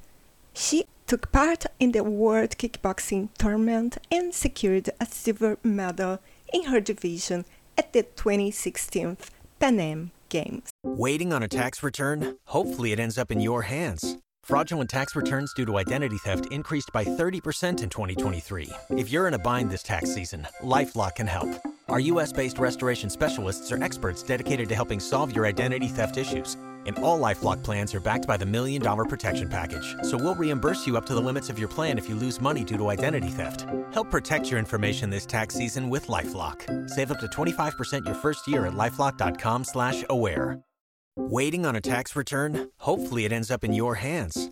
She 0.53 0.85
took 1.11 1.29
part 1.33 1.65
in 1.77 1.91
the 1.91 2.05
World 2.05 2.51
Kickboxing 2.51 3.27
Tournament 3.37 3.97
and 4.09 4.33
secured 4.33 4.89
a 5.01 5.05
silver 5.05 5.57
medal 5.61 6.19
in 6.53 6.63
her 6.67 6.79
division 6.79 7.43
at 7.77 7.91
the 7.91 8.03
2016 8.03 9.17
Pan 9.59 9.79
Am 9.81 10.11
Games. 10.29 10.69
Waiting 10.85 11.33
on 11.33 11.43
a 11.43 11.49
tax 11.49 11.83
return? 11.83 12.37
Hopefully, 12.45 12.93
it 12.93 12.99
ends 13.01 13.17
up 13.17 13.29
in 13.29 13.41
your 13.41 13.63
hands. 13.63 14.15
Fraudulent 14.45 14.89
tax 14.89 15.13
returns 15.13 15.53
due 15.53 15.65
to 15.65 15.77
identity 15.77 16.17
theft 16.17 16.45
increased 16.49 16.91
by 16.93 17.03
30% 17.03 17.83
in 17.83 17.89
2023. 17.89 18.69
If 18.91 19.11
you're 19.11 19.27
in 19.27 19.33
a 19.33 19.39
bind 19.39 19.69
this 19.69 19.83
tax 19.83 20.13
season, 20.13 20.47
LifeLock 20.61 21.15
can 21.15 21.27
help. 21.27 21.49
Our 21.89 21.99
US 21.99 22.31
based 22.31 22.57
restoration 22.57 23.09
specialists 23.09 23.69
are 23.73 23.83
experts 23.83 24.23
dedicated 24.23 24.69
to 24.69 24.75
helping 24.75 25.01
solve 25.01 25.35
your 25.35 25.45
identity 25.45 25.89
theft 25.89 26.15
issues. 26.15 26.55
And 26.85 26.97
all 26.99 27.19
Lifelock 27.19 27.63
plans 27.63 27.93
are 27.95 27.99
backed 27.99 28.27
by 28.27 28.37
the 28.37 28.45
Million 28.45 28.81
Dollar 28.81 29.05
Protection 29.05 29.47
Package. 29.49 29.95
So 30.03 30.17
we'll 30.17 30.35
reimburse 30.35 30.85
you 30.87 30.97
up 30.97 31.05
to 31.05 31.13
the 31.13 31.21
limits 31.21 31.49
of 31.49 31.57
your 31.57 31.67
plan 31.67 31.97
if 31.97 32.09
you 32.09 32.15
lose 32.15 32.41
money 32.41 32.63
due 32.63 32.77
to 32.77 32.89
identity 32.89 33.29
theft. 33.29 33.65
Help 33.93 34.09
protect 34.11 34.49
your 34.49 34.59
information 34.59 35.09
this 35.09 35.25
tax 35.25 35.55
season 35.55 35.89
with 35.89 36.07
LifeLock. 36.07 36.89
Save 36.89 37.11
up 37.11 37.19
to 37.19 37.27
25% 37.27 38.05
your 38.05 38.15
first 38.15 38.47
year 38.47 38.65
at 38.65 38.73
LifeLock.com 38.73 39.63
slash 39.63 40.03
aware. 40.09 40.59
Waiting 41.17 41.65
on 41.65 41.75
a 41.75 41.81
tax 41.81 42.15
return? 42.15 42.69
Hopefully 42.77 43.25
it 43.25 43.31
ends 43.31 43.51
up 43.51 43.63
in 43.63 43.73
your 43.73 43.95
hands. 43.95 44.51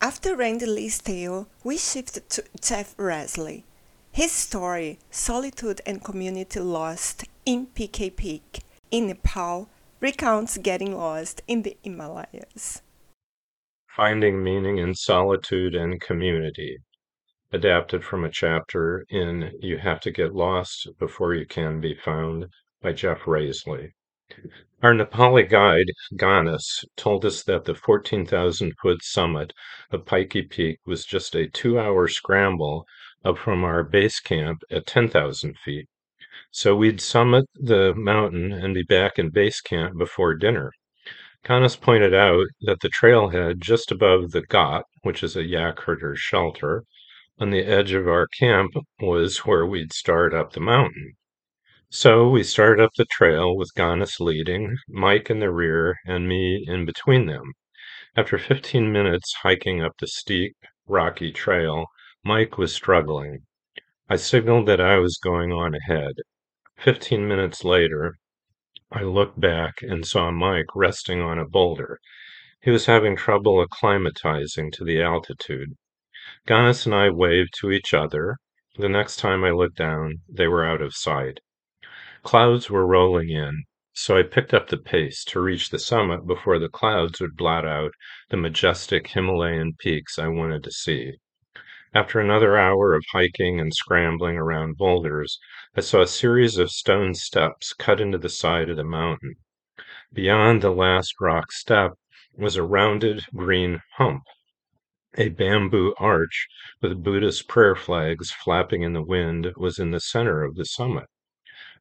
After 0.00 0.36
Randi-Lee's 0.36 1.00
tale, 1.00 1.48
we 1.64 1.78
shift 1.78 2.28
to 2.30 2.44
Jeff 2.60 2.94
Rasley. 2.98 3.64
His 4.12 4.30
story, 4.30 4.98
Solitude 5.10 5.80
and 5.86 6.04
Community 6.04 6.60
Lost 6.60 7.24
in 7.46 7.68
Pikey 7.68 8.14
Peak 8.14 8.60
in 8.90 9.06
Nepal, 9.06 9.68
recounts 10.00 10.58
getting 10.58 10.96
lost 10.96 11.42
in 11.48 11.62
the 11.62 11.76
Himalayas. 11.82 12.82
Finding 13.96 14.44
Meaning 14.44 14.76
in 14.76 14.94
Solitude 14.94 15.74
and 15.74 15.98
Community, 16.00 16.76
adapted 17.52 18.04
from 18.04 18.24
a 18.24 18.30
chapter 18.30 19.06
in 19.08 19.50
You 19.60 19.78
Have 19.78 20.00
to 20.00 20.10
Get 20.10 20.34
Lost 20.34 20.88
Before 20.98 21.32
You 21.34 21.46
Can 21.46 21.80
Be 21.80 21.94
Found 22.04 22.46
by 22.82 22.92
Jeff 22.92 23.20
Rasley. 23.20 23.92
Our 24.82 24.92
Nepali 24.92 25.48
guide, 25.48 25.86
Ganes, 26.18 26.84
told 26.96 27.24
us 27.24 27.42
that 27.44 27.64
the 27.64 27.74
14,000 27.74 28.74
foot 28.82 29.02
summit 29.02 29.54
of 29.90 30.04
Pikey 30.04 30.50
Peak 30.50 30.80
was 30.84 31.06
just 31.06 31.34
a 31.34 31.48
two 31.48 31.80
hour 31.80 32.08
scramble 32.08 32.86
up 33.24 33.38
from 33.38 33.64
our 33.64 33.82
base 33.82 34.20
camp 34.20 34.62
at 34.70 34.86
10,000 34.86 35.56
feet. 35.64 35.88
So 36.50 36.76
we'd 36.76 37.00
summit 37.00 37.46
the 37.54 37.94
mountain 37.94 38.52
and 38.52 38.74
be 38.74 38.82
back 38.82 39.18
in 39.18 39.30
base 39.30 39.62
camp 39.62 39.96
before 39.96 40.34
dinner. 40.34 40.72
Ganes 41.42 41.76
pointed 41.76 42.12
out 42.12 42.44
that 42.60 42.80
the 42.80 42.90
trailhead 42.90 43.60
just 43.60 43.90
above 43.90 44.32
the 44.32 44.42
Ghat, 44.42 44.82
which 45.00 45.22
is 45.22 45.36
a 45.36 45.44
yak 45.44 45.80
herder's 45.80 46.20
shelter, 46.20 46.84
on 47.38 47.48
the 47.48 47.64
edge 47.64 47.92
of 47.92 48.06
our 48.06 48.26
camp 48.26 48.72
was 49.00 49.38
where 49.46 49.64
we'd 49.64 49.94
start 49.94 50.34
up 50.34 50.52
the 50.52 50.60
mountain. 50.60 51.16
So 51.90 52.28
we 52.28 52.44
started 52.44 52.80
up 52.80 52.92
the 52.96 53.06
trail 53.06 53.56
with 53.56 53.74
Ganes 53.74 54.20
leading, 54.20 54.76
Mike 54.86 55.30
in 55.30 55.40
the 55.40 55.50
rear, 55.50 55.96
and 56.06 56.28
me 56.28 56.64
in 56.64 56.84
between 56.84 57.26
them. 57.26 57.54
After 58.16 58.38
15 58.38 58.92
minutes 58.92 59.34
hiking 59.42 59.82
up 59.82 59.96
the 59.98 60.06
steep, 60.06 60.56
rocky 60.86 61.32
trail, 61.32 61.86
Mike 62.22 62.56
was 62.56 62.72
struggling. 62.72 63.46
I 64.08 64.16
signaled 64.16 64.66
that 64.66 64.80
I 64.80 64.98
was 64.98 65.18
going 65.18 65.52
on 65.52 65.74
ahead. 65.74 66.14
Fifteen 66.76 67.28
minutes 67.28 67.64
later, 67.64 68.16
I 68.92 69.02
looked 69.02 69.40
back 69.40 69.82
and 69.82 70.06
saw 70.06 70.30
Mike 70.30 70.74
resting 70.74 71.20
on 71.20 71.38
a 71.38 71.48
boulder. 71.48 72.00
He 72.62 72.70
was 72.70 72.86
having 72.86 73.16
trouble 73.16 73.64
acclimatizing 73.66 74.72
to 74.72 74.84
the 74.84 75.02
altitude. 75.02 75.76
Ganes 76.46 76.86
and 76.86 76.94
I 76.94 77.10
waved 77.10 77.54
to 77.60 77.70
each 77.72 77.94
other. 77.94 78.38
The 78.76 78.88
next 78.88 79.16
time 79.16 79.44
I 79.44 79.52
looked 79.52 79.78
down, 79.78 80.22
they 80.28 80.48
were 80.48 80.64
out 80.64 80.82
of 80.82 80.94
sight. 80.94 81.40
Clouds 82.22 82.70
were 82.70 82.86
rolling 82.86 83.28
in, 83.28 83.64
so 83.92 84.16
I 84.16 84.22
picked 84.22 84.54
up 84.54 84.68
the 84.68 84.78
pace 84.78 85.22
to 85.24 85.40
reach 85.40 85.68
the 85.68 85.78
summit 85.78 86.26
before 86.26 86.58
the 86.58 86.70
clouds 86.70 87.20
would 87.20 87.36
blot 87.36 87.66
out 87.66 87.92
the 88.30 88.38
majestic 88.38 89.08
Himalayan 89.08 89.74
peaks 89.78 90.18
I 90.18 90.28
wanted 90.28 90.64
to 90.64 90.70
see. 90.70 91.18
After 91.92 92.18
another 92.18 92.56
hour 92.56 92.94
of 92.94 93.04
hiking 93.12 93.60
and 93.60 93.74
scrambling 93.74 94.36
around 94.36 94.78
boulders, 94.78 95.38
I 95.76 95.80
saw 95.82 96.00
a 96.00 96.06
series 96.06 96.56
of 96.56 96.70
stone 96.70 97.12
steps 97.12 97.74
cut 97.74 98.00
into 98.00 98.16
the 98.16 98.30
side 98.30 98.70
of 98.70 98.78
the 98.78 98.84
mountain. 98.84 99.34
Beyond 100.12 100.62
the 100.62 100.70
last 100.70 101.14
rock 101.20 101.52
step 101.52 101.92
was 102.32 102.56
a 102.56 102.62
rounded 102.62 103.26
green 103.34 103.82
hump. 103.96 104.22
A 105.18 105.28
bamboo 105.28 105.94
arch 105.98 106.48
with 106.80 107.02
Buddhist 107.02 107.46
prayer 107.46 107.76
flags 107.76 108.30
flapping 108.30 108.82
in 108.82 108.94
the 108.94 109.02
wind 109.02 109.52
was 109.56 109.78
in 109.78 109.90
the 109.90 110.00
center 110.00 110.42
of 110.42 110.54
the 110.54 110.64
summit. 110.64 111.06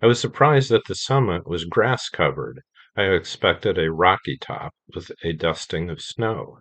I 0.05 0.07
was 0.07 0.19
surprised 0.21 0.69
that 0.69 0.85
the 0.85 0.93
summit 0.93 1.47
was 1.47 1.65
grass 1.65 2.09
covered. 2.09 2.62
I 2.95 3.05
expected 3.05 3.79
a 3.79 3.91
rocky 3.91 4.38
top 4.38 4.75
with 4.93 5.12
a 5.24 5.33
dusting 5.33 5.89
of 5.89 6.00
snow. 6.00 6.59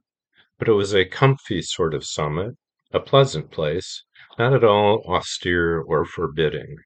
But 0.59 0.67
it 0.69 0.73
was 0.73 0.95
a 0.95 1.05
comfy 1.05 1.61
sort 1.61 1.93
of 1.93 2.07
summit, 2.07 2.55
a 2.91 3.01
pleasant 3.01 3.51
place, 3.51 4.03
not 4.39 4.55
at 4.55 4.65
all 4.65 5.05
austere 5.07 5.79
or 5.79 6.07
forbidding. 6.07 6.79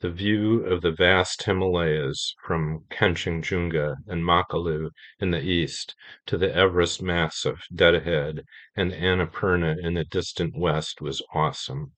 The 0.00 0.08
view 0.08 0.64
of 0.64 0.80
the 0.80 0.92
vast 0.92 1.42
Himalayas 1.42 2.34
from 2.42 2.86
Kanchenjunga 2.88 3.96
and 4.06 4.24
Makalu 4.24 4.88
in 5.20 5.30
the 5.30 5.42
east 5.42 5.94
to 6.24 6.38
the 6.38 6.50
Everest 6.54 7.02
Massif 7.02 7.66
dead 7.70 7.94
ahead 7.94 8.44
and 8.74 8.92
Annapurna 8.94 9.76
in 9.78 9.92
the 9.92 10.04
distant 10.04 10.56
west 10.56 11.02
was 11.02 11.20
awesome. 11.34 11.92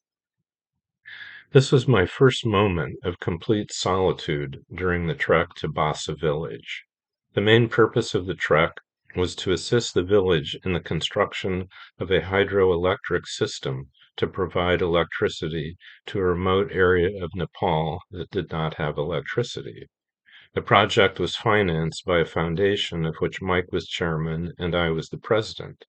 This 1.53 1.73
was 1.73 1.89
my 1.89 2.07
first 2.07 2.47
moment 2.47 3.01
of 3.03 3.19
complete 3.19 3.73
solitude 3.73 4.65
during 4.73 5.09
the 5.09 5.17
trek 5.17 5.49
to 5.57 5.69
Bassa 5.69 6.15
village. 6.15 6.85
The 7.35 7.41
main 7.41 7.69
purpose 7.69 8.15
of 8.15 8.27
the 8.27 8.37
trek 8.37 8.71
was 9.17 9.35
to 9.35 9.51
assist 9.51 9.95
the 9.95 10.05
village 10.05 10.57
in 10.65 10.75
the 10.75 10.81
construction 10.81 11.67
of 11.99 12.09
a 12.13 12.21
hydroelectric 12.21 13.27
system 13.27 13.91
to 14.19 14.29
provide 14.29 14.81
electricity 14.81 15.77
to 16.07 16.21
a 16.21 16.23
remote 16.23 16.71
area 16.71 17.21
of 17.21 17.35
Nepal 17.35 18.01
that 18.13 18.31
did 18.31 18.53
not 18.53 18.75
have 18.75 18.97
electricity. 18.97 19.89
The 20.55 20.63
project 20.63 21.19
was 21.19 21.35
financed 21.35 22.05
by 22.05 22.21
a 22.21 22.25
foundation 22.25 23.05
of 23.05 23.17
which 23.17 23.43
Mike 23.43 23.73
was 23.73 23.89
chairman 23.89 24.53
and 24.57 24.77
I 24.77 24.91
was 24.91 25.09
the 25.09 25.19
president. 25.19 25.85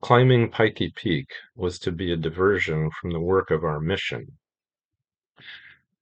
Climbing 0.00 0.50
Pikey 0.50 0.92
Peak 0.96 1.28
was 1.54 1.78
to 1.78 1.92
be 1.92 2.12
a 2.12 2.16
diversion 2.16 2.90
from 2.90 3.12
the 3.12 3.20
work 3.20 3.52
of 3.52 3.62
our 3.62 3.78
mission. 3.78 4.38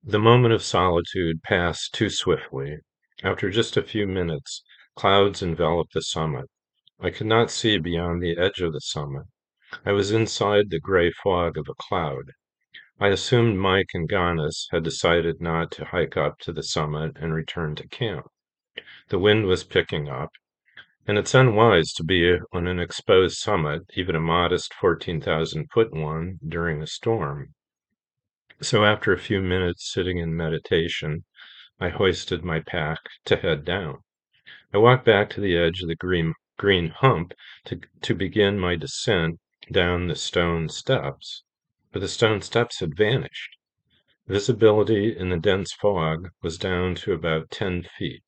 The 0.03 0.19
moment 0.19 0.55
of 0.55 0.63
solitude 0.63 1.43
passed 1.43 1.93
too 1.93 2.09
swiftly. 2.09 2.79
After 3.23 3.51
just 3.51 3.77
a 3.77 3.83
few 3.83 4.07
minutes, 4.07 4.63
clouds 4.95 5.43
enveloped 5.43 5.93
the 5.93 6.01
summit. 6.01 6.47
I 6.99 7.11
could 7.11 7.27
not 7.27 7.51
see 7.51 7.77
beyond 7.77 8.23
the 8.23 8.39
edge 8.39 8.63
of 8.63 8.73
the 8.73 8.81
summit. 8.81 9.25
I 9.85 9.93
was 9.93 10.11
inside 10.11 10.71
the 10.71 10.81
gray 10.81 11.11
fog 11.11 11.59
of 11.59 11.69
a 11.69 11.75
cloud. 11.75 12.31
I 12.99 13.09
assumed 13.09 13.59
Mike 13.59 13.91
and 13.93 14.09
Ganes 14.09 14.69
had 14.71 14.83
decided 14.83 15.43
not 15.43 15.71
to 15.73 15.85
hike 15.85 16.17
up 16.17 16.39
to 16.39 16.53
the 16.55 16.63
summit 16.63 17.19
and 17.21 17.35
return 17.35 17.75
to 17.75 17.89
camp. 17.89 18.29
The 19.09 19.19
wind 19.19 19.45
was 19.45 19.65
picking 19.65 20.09
up, 20.09 20.31
and 21.07 21.19
it's 21.19 21.35
unwise 21.35 21.93
to 21.93 22.05
be 22.05 22.39
on 22.53 22.67
an 22.67 22.81
exposed 22.81 23.37
summit, 23.37 23.83
even 23.97 24.15
a 24.17 24.21
modest 24.21 24.73
14,000 24.73 25.67
foot 25.71 25.93
one, 25.93 26.39
during 26.49 26.81
a 26.81 26.87
storm. 26.87 27.53
So 28.63 28.87
after 28.87 29.13
a 29.13 29.19
few 29.19 29.43
minutes 29.43 29.93
sitting 29.93 30.17
in 30.17 30.35
meditation, 30.35 31.25
I 31.79 31.91
hoisted 31.91 32.43
my 32.43 32.61
pack 32.61 33.01
to 33.27 33.37
head 33.37 33.67
down. 33.67 33.99
I 34.73 34.79
walked 34.79 35.05
back 35.05 35.29
to 35.31 35.43
the 35.43 35.55
edge 35.55 35.83
of 35.83 35.89
the 35.89 35.95
green, 35.95 36.33
green 36.57 36.89
hump 36.89 37.35
to, 37.67 37.83
to 38.01 38.15
begin 38.15 38.59
my 38.59 38.75
descent 38.75 39.41
down 39.71 40.07
the 40.07 40.15
stone 40.15 40.71
steps, 40.71 41.43
but 41.93 42.01
the 42.01 42.09
stone 42.09 42.41
steps 42.41 42.81
had 42.81 42.97
vanished. 42.97 43.59
Visibility 44.27 45.15
in 45.15 45.29
the 45.29 45.37
dense 45.37 45.75
fog 45.75 46.31
was 46.41 46.57
down 46.57 46.95
to 46.95 47.13
about 47.13 47.51
ten 47.51 47.83
feet. 47.83 48.23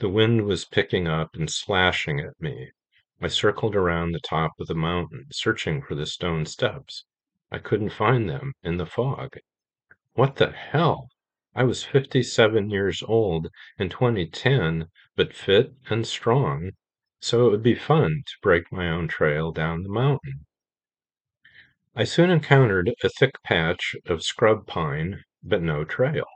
The 0.00 0.10
wind 0.10 0.44
was 0.44 0.66
picking 0.66 1.06
up 1.06 1.30
and 1.34 1.50
slashing 1.50 2.20
at 2.20 2.38
me. 2.38 2.72
I 3.22 3.28
circled 3.28 3.74
around 3.74 4.12
the 4.12 4.20
top 4.20 4.52
of 4.60 4.66
the 4.66 4.74
mountain, 4.74 5.28
searching 5.32 5.80
for 5.80 5.94
the 5.94 6.04
stone 6.04 6.44
steps. 6.44 7.06
I 7.48 7.58
couldn't 7.58 7.90
find 7.90 8.28
them 8.28 8.54
in 8.64 8.76
the 8.76 8.86
fog. 8.86 9.38
What 10.14 10.34
the 10.34 10.50
hell? 10.50 11.10
I 11.54 11.62
was 11.62 11.84
fifty-seven 11.84 12.70
years 12.70 13.04
old 13.04 13.50
in 13.78 13.88
2010, 13.88 14.88
but 15.14 15.32
fit 15.32 15.72
and 15.88 16.04
strong, 16.04 16.72
so 17.20 17.46
it 17.46 17.50
would 17.52 17.62
be 17.62 17.76
fun 17.76 18.24
to 18.26 18.32
break 18.42 18.72
my 18.72 18.90
own 18.90 19.06
trail 19.06 19.52
down 19.52 19.84
the 19.84 19.88
mountain. 19.88 20.46
I 21.94 22.02
soon 22.02 22.30
encountered 22.30 22.92
a 23.04 23.08
thick 23.08 23.40
patch 23.44 23.94
of 24.06 24.24
scrub 24.24 24.66
pine, 24.66 25.22
but 25.40 25.62
no 25.62 25.84
trail. 25.84 26.26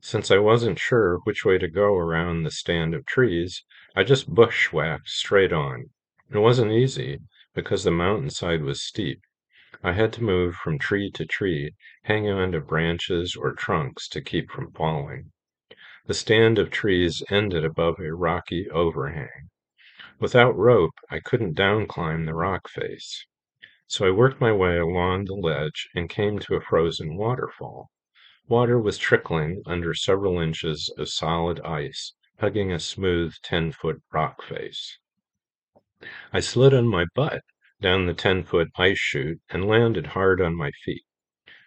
Since 0.00 0.32
I 0.32 0.38
wasn't 0.38 0.80
sure 0.80 1.18
which 1.18 1.44
way 1.44 1.58
to 1.58 1.68
go 1.68 1.94
around 1.94 2.42
the 2.42 2.50
stand 2.50 2.92
of 2.92 3.06
trees, 3.06 3.62
I 3.94 4.02
just 4.02 4.34
bushwhacked 4.34 5.08
straight 5.08 5.52
on. 5.52 5.90
It 6.28 6.38
wasn't 6.38 6.72
easy, 6.72 7.20
because 7.54 7.84
the 7.84 7.92
mountainside 7.92 8.62
was 8.64 8.82
steep. 8.82 9.20
I 9.82 9.90
had 9.90 10.12
to 10.12 10.22
move 10.22 10.54
from 10.54 10.78
tree 10.78 11.10
to 11.10 11.26
tree, 11.26 11.72
hanging 12.04 12.30
onto 12.30 12.60
branches 12.60 13.34
or 13.34 13.52
trunks 13.52 14.06
to 14.10 14.22
keep 14.22 14.48
from 14.48 14.70
falling. 14.70 15.32
The 16.06 16.14
stand 16.14 16.60
of 16.60 16.70
trees 16.70 17.24
ended 17.28 17.64
above 17.64 17.98
a 17.98 18.14
rocky 18.14 18.70
overhang. 18.70 19.50
Without 20.20 20.56
rope 20.56 20.94
I 21.10 21.18
couldn't 21.18 21.54
downclimb 21.56 22.24
the 22.24 22.34
rock 22.34 22.68
face. 22.68 23.26
So 23.88 24.06
I 24.06 24.12
worked 24.12 24.40
my 24.40 24.52
way 24.52 24.78
along 24.78 25.24
the 25.24 25.34
ledge 25.34 25.88
and 25.92 26.08
came 26.08 26.38
to 26.38 26.54
a 26.54 26.60
frozen 26.60 27.16
waterfall. 27.16 27.90
Water 28.46 28.78
was 28.78 28.96
trickling 28.96 29.60
under 29.66 29.92
several 29.92 30.38
inches 30.38 30.88
of 30.96 31.08
solid 31.08 31.58
ice, 31.62 32.12
hugging 32.38 32.70
a 32.70 32.78
smooth 32.78 33.34
ten 33.42 33.72
foot 33.72 34.02
rock 34.12 34.40
face. 34.42 34.98
I 36.32 36.38
slid 36.38 36.72
on 36.72 36.86
my 36.86 37.06
butt 37.16 37.42
down 37.84 38.06
the 38.06 38.14
ten 38.14 38.42
foot 38.42 38.68
ice 38.78 38.96
chute 38.96 39.42
and 39.50 39.68
landed 39.68 40.06
hard 40.06 40.40
on 40.40 40.56
my 40.56 40.70
feet. 40.70 41.04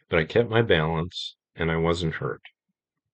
But 0.09 0.17
I 0.17 0.25
kept 0.25 0.49
my 0.49 0.63
balance, 0.63 1.35
and 1.55 1.69
I 1.69 1.75
wasn't 1.75 2.15
hurt. 2.15 2.41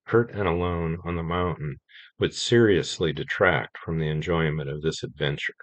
Hurt 0.06 0.32
and 0.32 0.48
alone 0.48 1.00
on 1.04 1.18
the 1.18 1.22
mountain 1.22 1.82
would 2.18 2.34
seriously 2.34 3.12
detract 3.12 3.78
from 3.78 4.00
the 4.00 4.08
enjoyment 4.08 4.70
of 4.70 4.82
this 4.82 5.04
adventure. 5.04 5.58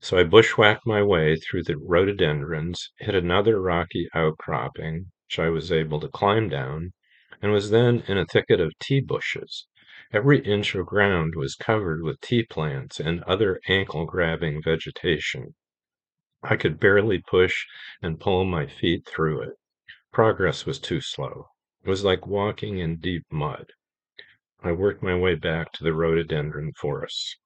So 0.00 0.16
I 0.16 0.24
bushwhacked 0.24 0.86
my 0.86 1.02
way 1.02 1.36
through 1.36 1.64
the 1.64 1.76
rhododendrons, 1.76 2.92
hit 2.98 3.14
another 3.14 3.60
rocky 3.60 4.08
outcropping, 4.14 5.12
which 5.26 5.38
I 5.38 5.50
was 5.50 5.70
able 5.70 6.00
to 6.00 6.08
climb 6.08 6.48
down, 6.48 6.94
and 7.42 7.52
was 7.52 7.68
then 7.68 8.02
in 8.08 8.16
a 8.16 8.24
thicket 8.24 8.58
of 8.58 8.72
tea 8.78 9.02
bushes. 9.02 9.66
Every 10.14 10.38
inch 10.38 10.74
of 10.74 10.86
ground 10.86 11.34
was 11.36 11.54
covered 11.56 12.02
with 12.02 12.22
tea 12.22 12.42
plants 12.42 13.00
and 13.00 13.22
other 13.24 13.60
ankle 13.68 14.06
grabbing 14.06 14.62
vegetation. 14.62 15.54
I 16.42 16.56
could 16.56 16.78
barely 16.78 17.20
push 17.20 17.66
and 18.02 18.20
pull 18.20 18.44
my 18.44 18.66
feet 18.66 19.06
through 19.06 19.42
it. 19.42 19.54
Progress 20.12 20.66
was 20.66 20.78
too 20.78 21.00
slow. 21.00 21.48
It 21.84 21.88
was 21.88 22.04
like 22.04 22.26
walking 22.26 22.78
in 22.78 22.96
deep 22.96 23.24
mud. 23.30 23.66
I 24.62 24.72
worked 24.72 25.02
my 25.02 25.14
way 25.16 25.34
back 25.34 25.72
to 25.72 25.84
the 25.84 25.92
rhododendron 25.94 26.72
forests. 26.72 27.36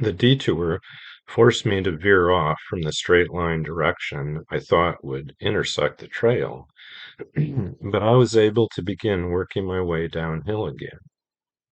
The 0.00 0.12
detour 0.12 0.80
forced 1.26 1.66
me 1.66 1.82
to 1.82 1.96
veer 1.96 2.30
off 2.30 2.58
from 2.68 2.82
the 2.82 2.92
straight 2.92 3.30
line 3.30 3.62
direction 3.62 4.44
I 4.50 4.58
thought 4.58 5.04
would 5.04 5.34
intersect 5.40 5.98
the 5.98 6.08
trail, 6.08 6.68
but 7.36 8.02
I 8.02 8.12
was 8.12 8.36
able 8.36 8.68
to 8.74 8.82
begin 8.82 9.30
working 9.30 9.66
my 9.66 9.80
way 9.80 10.08
downhill 10.08 10.66
again. 10.66 11.00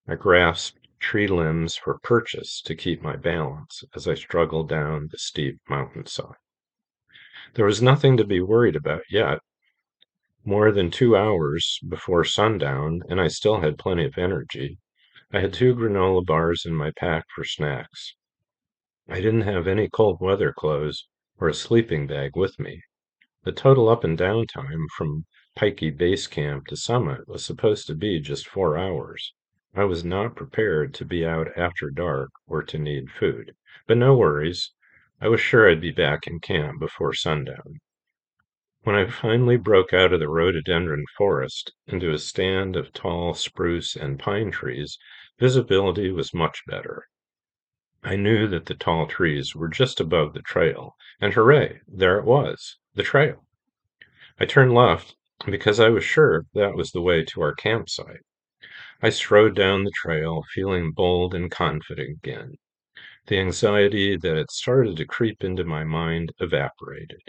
I 0.09 0.17
grasped 0.17 0.80
tree 1.01 1.27
limbs 1.27 1.77
for 1.77 1.99
purchase 1.99 2.61
to 2.63 2.75
keep 2.75 3.03
my 3.03 3.17
balance 3.17 3.83
as 3.97 4.07
I 4.07 4.15
struggled 4.15 4.69
down 4.69 5.09
the 5.11 5.19
steep 5.19 5.59
mountainside. 5.69 6.37
There 7.55 7.65
was 7.65 7.83
nothing 7.83 8.17
to 8.19 8.25
be 8.25 8.41
worried 8.41 8.77
about 8.77 9.03
yet. 9.11 9.41
More 10.45 10.71
than 10.71 10.91
two 10.91 11.17
hours 11.17 11.81
before 11.89 12.25
sundown, 12.25 13.01
and 13.09 13.21
I 13.21 13.29
still 13.29 13.61
had 13.61 13.79
plenty 13.79 14.05
of 14.05 14.17
energy. 14.17 14.79
I 15.33 15.41
had 15.41 15.53
two 15.53 15.75
granola 15.75 16.25
bars 16.25 16.65
in 16.65 16.75
my 16.75 16.93
pack 16.93 17.25
for 17.35 17.45
snacks. 17.45 18.15
I 19.09 19.21
didn't 19.21 19.43
have 19.43 19.67
any 19.67 19.89
cold 19.89 20.19
weather 20.21 20.53
clothes 20.53 21.09
or 21.39 21.49
a 21.49 21.55
sleeping 21.55 22.07
bag 22.07 22.37
with 22.37 22.61
me. 22.61 22.83
The 23.43 23.53
total 23.53 23.89
up 23.89 24.05
and 24.05 24.17
down 24.19 24.47
time 24.47 24.87
from 24.97 25.25
Pikey 25.57 25.91
Base 25.91 26.27
Camp 26.27 26.67
to 26.67 26.77
summit 26.77 27.27
was 27.27 27.45
supposed 27.45 27.87
to 27.87 27.95
be 27.95 28.21
just 28.21 28.47
four 28.47 28.77
hours. 28.77 29.35
I 29.73 29.85
was 29.85 30.05
not 30.05 30.35
prepared 30.35 30.95
to 30.95 31.05
be 31.05 31.25
out 31.25 31.57
after 31.57 31.91
dark 31.91 32.31
or 32.49 32.63
to 32.65 32.77
need 32.77 33.09
food. 33.13 33.55
But 33.87 33.99
no 33.99 34.17
worries. 34.17 34.73
I 35.21 35.29
was 35.29 35.41
sure 35.41 35.71
I'd 35.71 35.81
be 35.81 35.93
back 35.93 36.27
in 36.27 36.41
camp 36.41 36.81
before 36.81 37.15
sundown. 37.15 37.79
When 38.83 38.97
I 38.97 39.07
finally 39.07 39.57
broke 39.57 39.93
out 39.93 40.13
of 40.13 40.19
the 40.19 40.29
rhododendron 40.29 41.05
forest 41.17 41.73
into 41.87 42.11
a 42.11 42.19
stand 42.19 42.75
of 42.75 42.93
tall 42.93 43.33
spruce 43.35 43.95
and 43.95 44.19
pine 44.19 44.51
trees, 44.51 44.99
visibility 45.39 46.11
was 46.11 46.35
much 46.35 46.63
better. 46.67 47.07
I 48.03 48.17
knew 48.17 48.49
that 48.49 48.67
the 48.67 48.75
tall 48.75 49.07
trees 49.07 49.55
were 49.55 49.69
just 49.69 50.01
above 50.01 50.33
the 50.35 50.43
trail, 50.43 50.97
and 51.21 51.33
hooray, 51.33 51.81
there 51.87 52.19
it 52.19 52.25
was, 52.25 52.79
the 52.95 53.05
trail. 53.05 53.47
I 54.41 54.47
turned 54.47 54.75
left 54.75 55.15
because 55.47 55.79
I 55.79 55.91
was 55.91 56.03
sure 56.03 56.47
that 56.55 56.75
was 56.75 56.91
the 56.91 57.03
way 57.03 57.25
to 57.27 57.41
our 57.43 57.55
campsite. 57.55 58.25
I 59.03 59.11
strode 59.11 59.57
down 59.57 59.85
the 59.85 59.93
trail, 59.93 60.45
feeling 60.55 60.93
bold 60.93 61.35
and 61.35 61.51
confident 61.51 62.11
again. 62.11 62.57
The 63.27 63.39
anxiety 63.39 64.17
that 64.17 64.37
had 64.37 64.51
started 64.51 64.97
to 64.99 65.07
creep 65.07 65.43
into 65.43 65.65
my 65.65 65.85
mind 65.85 66.33
evaporated. 66.39 67.23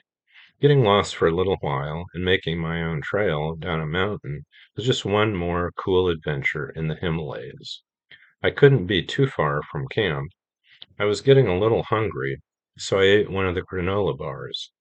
Getting 0.60 0.84
lost 0.84 1.16
for 1.16 1.28
a 1.28 1.36
little 1.36 1.58
while 1.62 2.08
and 2.14 2.26
making 2.26 2.60
my 2.60 2.84
own 2.84 3.02
trail 3.02 3.56
down 3.56 3.80
a 3.80 3.86
mountain 3.86 4.46
was 4.76 4.86
just 4.86 5.06
one 5.06 5.36
more 5.36 5.72
cool 5.78 6.10
adventure 6.10 6.70
in 6.70 6.88
the 6.88 6.96
Himalayas. 6.96 7.84
I 8.44 8.52
couldn't 8.52 8.88
be 8.88 9.04
too 9.04 9.28
far 9.28 9.62
from 9.64 9.88
camp, 9.88 10.32
I 11.00 11.06
was 11.06 11.22
getting 11.22 11.48
a 11.48 11.58
little 11.58 11.84
hungry, 11.84 12.42
so 12.78 13.00
I 13.00 13.04
ate 13.04 13.32
one 13.32 13.48
of 13.48 13.56
the 13.56 13.62
granola 13.62 14.18
bars. 14.18 14.72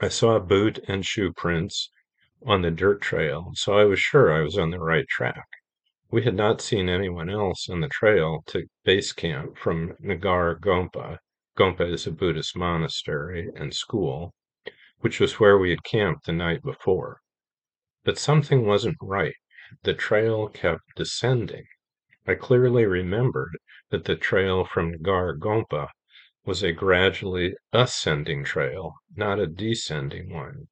I 0.00 0.08
saw 0.08 0.38
boot 0.38 0.78
and 0.88 1.04
shoe 1.04 1.32
prints 1.32 1.90
on 2.46 2.62
the 2.62 2.70
dirt 2.70 3.02
trail, 3.02 3.52
so 3.54 3.78
I 3.78 3.84
was 3.84 4.00
sure 4.00 4.32
I 4.32 4.40
was 4.40 4.56
on 4.56 4.70
the 4.70 4.80
right 4.80 5.06
track. 5.08 5.46
We 6.10 6.24
had 6.24 6.34
not 6.34 6.60
seen 6.60 6.90
anyone 6.90 7.30
else 7.30 7.66
on 7.70 7.80
the 7.80 7.88
trail 7.88 8.42
to 8.48 8.66
base 8.84 9.12
camp 9.12 9.56
from 9.56 9.96
Nagar 9.98 10.54
Gompa. 10.54 11.18
Gompa 11.56 11.90
is 11.90 12.06
a 12.06 12.10
Buddhist 12.10 12.54
monastery 12.54 13.50
and 13.56 13.72
school, 13.72 14.34
which 15.00 15.18
was 15.18 15.40
where 15.40 15.56
we 15.56 15.70
had 15.70 15.82
camped 15.82 16.26
the 16.26 16.32
night 16.32 16.62
before. 16.62 17.20
But 18.04 18.18
something 18.18 18.66
wasn't 18.66 18.98
right. 19.00 19.34
The 19.84 19.94
trail 19.94 20.48
kept 20.48 20.82
descending. 20.94 21.64
I 22.26 22.34
clearly 22.34 22.84
remembered 22.84 23.56
that 23.88 24.04
the 24.04 24.14
trail 24.16 24.66
from 24.66 24.90
Nagar 24.90 25.34
Gompa 25.34 25.88
was 26.44 26.62
a 26.62 26.72
gradually 26.72 27.54
ascending 27.72 28.44
trail, 28.44 28.94
not 29.16 29.38
a 29.38 29.46
descending 29.46 30.34
one. 30.34 30.68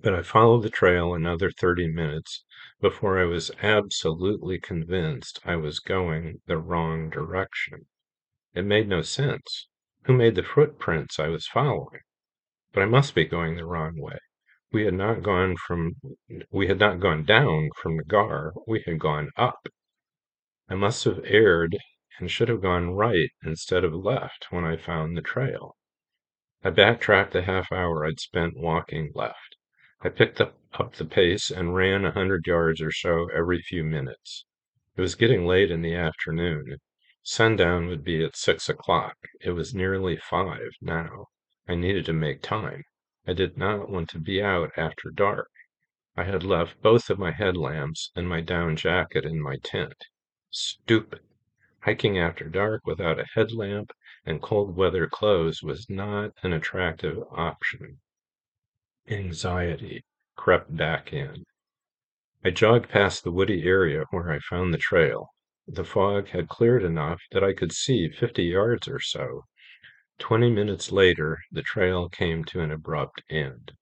But 0.00 0.14
I 0.14 0.22
followed 0.22 0.62
the 0.62 0.70
trail 0.70 1.12
another 1.12 1.50
thirty 1.50 1.88
minutes 1.88 2.44
before 2.80 3.18
I 3.18 3.24
was 3.24 3.50
absolutely 3.60 4.60
convinced 4.60 5.40
I 5.44 5.56
was 5.56 5.80
going 5.80 6.40
the 6.46 6.56
wrong 6.56 7.10
direction. 7.10 7.86
It 8.54 8.62
made 8.64 8.86
no 8.86 9.02
sense. 9.02 9.66
Who 10.04 10.12
made 10.12 10.36
the 10.36 10.44
footprints 10.44 11.18
I 11.18 11.26
was 11.26 11.48
following? 11.48 12.02
But 12.72 12.84
I 12.84 12.86
must 12.86 13.12
be 13.16 13.24
going 13.24 13.56
the 13.56 13.64
wrong 13.64 14.00
way. 14.00 14.20
We 14.70 14.84
had 14.84 14.94
not 14.94 15.24
gone 15.24 15.56
from 15.56 15.96
we 16.52 16.68
had 16.68 16.78
not 16.78 17.00
gone 17.00 17.24
down 17.24 17.70
from 17.74 17.96
the 17.96 18.04
gar, 18.04 18.52
we 18.68 18.82
had 18.82 19.00
gone 19.00 19.30
up. 19.36 19.66
I 20.68 20.76
must 20.76 21.02
have 21.06 21.24
erred 21.24 21.76
and 22.20 22.30
should 22.30 22.48
have 22.48 22.62
gone 22.62 22.90
right 22.90 23.30
instead 23.42 23.82
of 23.82 23.92
left 23.94 24.46
when 24.50 24.64
I 24.64 24.76
found 24.76 25.16
the 25.16 25.22
trail. 25.22 25.76
I 26.62 26.70
backtracked 26.70 27.32
the 27.32 27.42
half 27.42 27.72
hour 27.72 28.06
I'd 28.06 28.20
spent 28.20 28.56
walking 28.56 29.10
left. 29.12 29.56
I 30.00 30.10
picked 30.10 30.40
up, 30.40 30.56
the 30.96 31.04
pace 31.04 31.50
and 31.50 31.74
ran 31.74 32.04
a 32.04 32.12
hundred 32.12 32.46
yards 32.46 32.80
or 32.80 32.92
so 32.92 33.28
every 33.34 33.60
few 33.60 33.82
minutes. 33.82 34.44
It 34.96 35.00
was 35.00 35.16
getting 35.16 35.44
late 35.44 35.72
in 35.72 35.82
the 35.82 35.96
afternoon. 35.96 36.78
Sundown 37.24 37.88
would 37.88 38.04
be 38.04 38.22
at 38.24 38.36
six 38.36 38.68
o'clock. 38.68 39.16
It 39.40 39.50
was 39.50 39.74
nearly 39.74 40.16
five 40.16 40.70
now. 40.80 41.26
I 41.66 41.74
needed 41.74 42.06
to 42.06 42.12
make 42.12 42.42
time. 42.42 42.84
I 43.26 43.32
did 43.32 43.56
not 43.56 43.88
want 43.90 44.08
to 44.10 44.20
be 44.20 44.40
out 44.40 44.70
after 44.76 45.10
dark. 45.10 45.50
I 46.16 46.22
had 46.22 46.44
left 46.44 46.80
both 46.80 47.10
of 47.10 47.18
my 47.18 47.32
headlamps 47.32 48.12
and 48.14 48.28
my 48.28 48.40
down 48.40 48.76
jacket 48.76 49.24
in 49.24 49.42
my 49.42 49.56
tent. 49.64 50.04
Stupid! 50.48 51.22
Hiking 51.80 52.16
after 52.16 52.44
dark 52.44 52.86
without 52.86 53.18
a 53.18 53.26
headlamp 53.34 53.90
and 54.24 54.40
cold 54.40 54.76
weather 54.76 55.08
clothes 55.08 55.60
was 55.60 55.90
not 55.90 56.34
an 56.44 56.52
attractive 56.52 57.18
option. 57.32 57.98
Anxiety 59.10 60.04
crept 60.36 60.76
back 60.76 61.14
in. 61.14 61.44
I 62.44 62.50
jogged 62.50 62.90
past 62.90 63.24
the 63.24 63.32
woody 63.32 63.62
area 63.64 64.04
where 64.10 64.30
I 64.30 64.38
found 64.38 64.74
the 64.74 64.78
trail. 64.78 65.30
the 65.66 65.82
fog 65.82 66.28
had 66.28 66.48
cleared 66.50 66.82
enough 66.82 67.22
that 67.32 67.42
I 67.42 67.54
could 67.54 67.72
see 67.72 68.10
fifty 68.10 68.44
yards 68.44 68.86
or 68.86 69.00
so. 69.00 69.46
Twenty 70.18 70.50
minutes 70.50 70.92
later 70.92 71.38
the 71.50 71.62
trail 71.62 72.10
came 72.10 72.44
to 72.44 72.60
an 72.60 72.70
abrupt 72.70 73.22
end. 73.30 73.72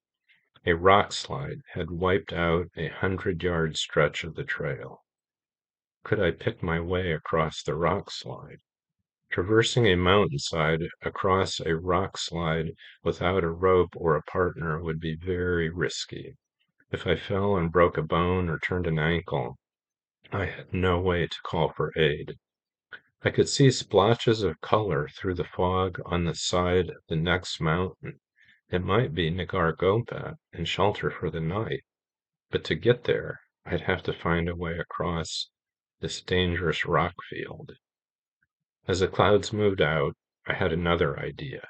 A 0.65 0.75
rock 0.77 1.11
slide 1.11 1.63
had 1.73 1.91
wiped 1.91 2.33
out 2.33 2.69
a 2.77 2.87
hundred 2.87 3.43
yard 3.43 3.77
stretch 3.77 4.23
of 4.23 4.37
the 4.37 4.45
trail. 4.45 5.03
Could 6.05 6.21
I 6.21 6.31
pick 6.31 6.63
my 6.63 6.79
way 6.79 7.11
across 7.11 7.65
the 7.65 7.75
rock 7.75 8.13
slide? 8.13 8.61
Traversing 9.33 9.89
a 9.89 9.97
mountainside 9.97 10.83
across 11.03 11.59
a 11.59 11.75
rock 11.75 12.17
slide 12.17 12.71
without 13.03 13.43
a 13.43 13.51
rope 13.51 13.93
or 13.97 14.15
a 14.15 14.23
partner 14.23 14.81
would 14.81 15.01
be 15.01 15.17
very 15.17 15.69
risky. 15.69 16.37
If 16.93 17.09
I 17.09 17.17
fell 17.17 17.57
and 17.57 17.73
broke 17.73 17.99
a 17.99 18.03
bone 18.03 18.49
or 18.49 18.61
turned 18.61 18.87
an 18.87 19.01
ankle, 19.01 19.59
I 20.31 20.45
had 20.45 20.73
no 20.73 21.01
way 21.01 21.27
to 21.27 21.37
call 21.43 21.73
for 21.73 21.93
aid. 21.99 22.39
I 23.23 23.31
could 23.31 23.49
see 23.49 23.69
splotches 23.73 24.45
of 24.45 24.61
color 24.61 25.09
through 25.09 25.35
the 25.35 25.43
fog 25.43 25.99
on 26.07 26.25
the 26.25 26.37
side 26.37 26.91
of 26.91 27.03
the 27.09 27.17
next 27.17 27.61
mountain. 27.61 28.21
It 28.71 28.85
might 28.85 29.13
be 29.13 29.29
Nagar 29.31 29.77
and 30.53 30.69
shelter 30.69 31.11
for 31.11 31.31
the 31.31 31.41
night, 31.41 31.83
but 32.51 32.63
to 32.67 32.77
get 32.77 33.03
there 33.03 33.41
I'd 33.65 33.81
have 33.81 34.05
to 34.05 34.13
find 34.13 34.49
a 34.49 34.55
way 34.55 34.79
across 34.79 35.51
this 35.99 36.23
dangerous 36.23 36.85
rock 36.87 37.15
field. 37.29 37.73
As 38.89 39.01
the 39.01 39.09
clouds 39.09 39.53
moved 39.53 39.81
out, 39.81 40.15
I 40.47 40.55
had 40.55 40.73
another 40.73 41.19
idea. 41.19 41.69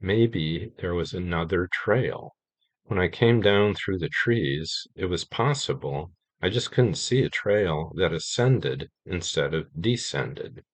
Maybe 0.00 0.72
there 0.78 0.94
was 0.94 1.12
another 1.12 1.68
trail. 1.72 2.36
When 2.84 3.00
I 3.00 3.08
came 3.08 3.40
down 3.40 3.74
through 3.74 3.98
the 3.98 4.08
trees, 4.08 4.86
it 4.94 5.06
was 5.06 5.24
possible 5.24 6.12
I 6.40 6.48
just 6.48 6.70
couldn't 6.70 6.94
see 6.96 7.22
a 7.22 7.28
trail 7.28 7.92
that 7.96 8.12
ascended 8.12 8.90
instead 9.04 9.54
of 9.54 9.70
descended. 9.80 10.64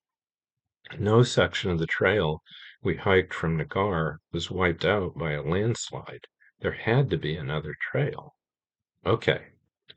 No 0.98 1.22
section 1.22 1.70
of 1.70 1.78
the 1.78 1.86
trail 1.86 2.42
we 2.82 2.96
hiked 2.96 3.32
from 3.32 3.56
Nagar 3.56 4.20
was 4.32 4.50
wiped 4.50 4.84
out 4.84 5.16
by 5.16 5.32
a 5.32 5.42
landslide. 5.42 6.26
There 6.60 6.72
had 6.72 7.10
to 7.10 7.16
be 7.16 7.34
another 7.36 7.74
trail. 7.90 8.34
Okay, 9.04 9.48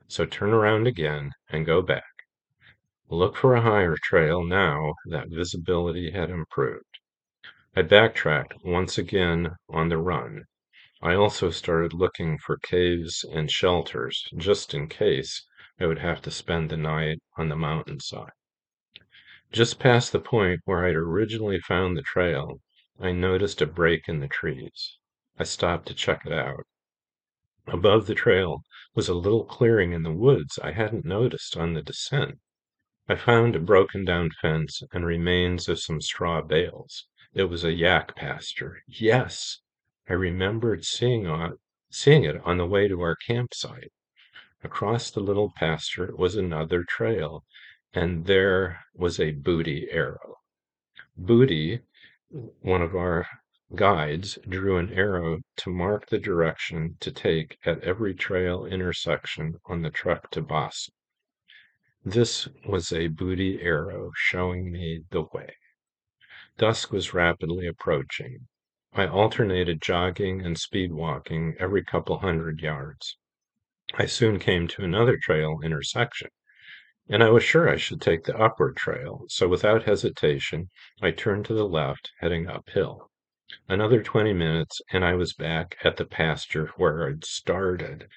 so 0.07 0.25
turn 0.25 0.51
around 0.51 0.87
again 0.87 1.31
and 1.49 1.65
go 1.65 1.81
back. 1.81 2.10
Look 3.13 3.35
for 3.35 3.55
a 3.55 3.61
higher 3.61 3.97
trail 4.01 4.41
now 4.41 4.95
that 5.07 5.27
visibility 5.27 6.11
had 6.11 6.29
improved. 6.29 6.97
I 7.75 7.81
backtracked 7.81 8.63
once 8.63 8.97
again 8.97 9.57
on 9.67 9.89
the 9.89 9.97
run. 9.97 10.45
I 11.01 11.15
also 11.15 11.49
started 11.49 11.91
looking 11.91 12.37
for 12.37 12.55
caves 12.55 13.25
and 13.29 13.51
shelters, 13.51 14.23
just 14.37 14.73
in 14.73 14.87
case 14.87 15.45
I 15.77 15.87
would 15.87 15.99
have 15.99 16.21
to 16.21 16.31
spend 16.31 16.69
the 16.69 16.77
night 16.77 17.19
on 17.35 17.49
the 17.49 17.57
mountainside. 17.57 18.31
Just 19.51 19.77
past 19.77 20.13
the 20.13 20.21
point 20.21 20.61
where 20.63 20.85
I'd 20.85 20.95
originally 20.95 21.59
found 21.59 21.97
the 21.97 22.03
trail, 22.03 22.61
I 22.97 23.11
noticed 23.11 23.61
a 23.61 23.65
break 23.65 24.07
in 24.07 24.21
the 24.21 24.29
trees. 24.29 24.95
I 25.37 25.43
stopped 25.43 25.89
to 25.89 25.93
check 25.93 26.25
it 26.25 26.31
out. 26.31 26.63
Above 27.67 28.07
the 28.07 28.15
trail 28.15 28.61
was 28.95 29.09
a 29.09 29.13
little 29.13 29.43
clearing 29.43 29.91
in 29.91 30.03
the 30.03 30.13
woods 30.13 30.57
I 30.63 30.71
hadn't 30.71 31.03
noticed 31.03 31.57
on 31.57 31.73
the 31.73 31.81
descent. 31.81 32.39
I 33.11 33.15
found 33.15 33.57
a 33.57 33.59
broken 33.59 34.05
down 34.05 34.29
fence 34.41 34.81
and 34.93 35.05
remains 35.05 35.67
of 35.67 35.81
some 35.81 35.99
straw 35.99 36.41
bales. 36.41 37.07
It 37.33 37.43
was 37.49 37.65
a 37.65 37.73
yak 37.73 38.15
pasture. 38.15 38.83
Yes! 38.87 39.59
I 40.07 40.13
remembered 40.13 40.85
seeing 40.85 41.25
it 41.25 42.41
on 42.45 42.57
the 42.57 42.65
way 42.65 42.87
to 42.87 43.01
our 43.01 43.17
campsite. 43.17 43.91
Across 44.63 45.11
the 45.11 45.19
little 45.19 45.51
pasture 45.57 46.15
was 46.15 46.37
another 46.37 46.85
trail, 46.85 47.43
and 47.93 48.27
there 48.27 48.85
was 48.93 49.19
a 49.19 49.31
booty 49.31 49.89
arrow. 49.91 50.37
Booty, 51.17 51.81
one 52.61 52.81
of 52.81 52.95
our 52.95 53.27
guides, 53.75 54.39
drew 54.47 54.77
an 54.77 54.93
arrow 54.93 55.41
to 55.57 55.69
mark 55.69 56.07
the 56.07 56.17
direction 56.17 56.95
to 57.01 57.11
take 57.11 57.57
at 57.65 57.83
every 57.83 58.13
trail 58.13 58.65
intersection 58.65 59.59
on 59.65 59.81
the 59.81 59.91
trek 59.91 60.29
to 60.31 60.41
Bassa. 60.41 60.91
This 62.03 62.47
was 62.65 62.91
a 62.91 63.09
booty 63.09 63.61
arrow 63.61 64.11
showing 64.15 64.71
me 64.71 65.03
the 65.11 65.21
way. 65.33 65.55
Dusk 66.57 66.91
was 66.91 67.13
rapidly 67.13 67.67
approaching. 67.67 68.47
I 68.91 69.05
alternated 69.05 69.83
jogging 69.83 70.43
and 70.43 70.57
speed 70.57 70.93
walking 70.93 71.55
every 71.59 71.83
couple 71.83 72.17
hundred 72.17 72.59
yards. 72.59 73.17
I 73.93 74.07
soon 74.07 74.39
came 74.39 74.67
to 74.69 74.83
another 74.83 75.15
trail 75.15 75.59
intersection, 75.63 76.29
and 77.07 77.21
I 77.23 77.29
was 77.29 77.43
sure 77.43 77.69
I 77.69 77.77
should 77.77 78.01
take 78.01 78.23
the 78.23 78.35
upward 78.35 78.77
trail, 78.77 79.25
so 79.27 79.47
without 79.47 79.83
hesitation 79.83 80.71
I 81.03 81.11
turned 81.11 81.45
to 81.45 81.53
the 81.53 81.67
left, 81.67 82.11
heading 82.19 82.47
uphill. 82.47 83.11
Another 83.67 84.01
twenty 84.01 84.33
minutes, 84.33 84.81
and 84.91 85.05
I 85.05 85.13
was 85.13 85.33
back 85.33 85.77
at 85.83 85.97
the 85.97 86.05
pasture 86.05 86.71
where 86.77 87.07
I'd 87.07 87.25
started. 87.25 88.07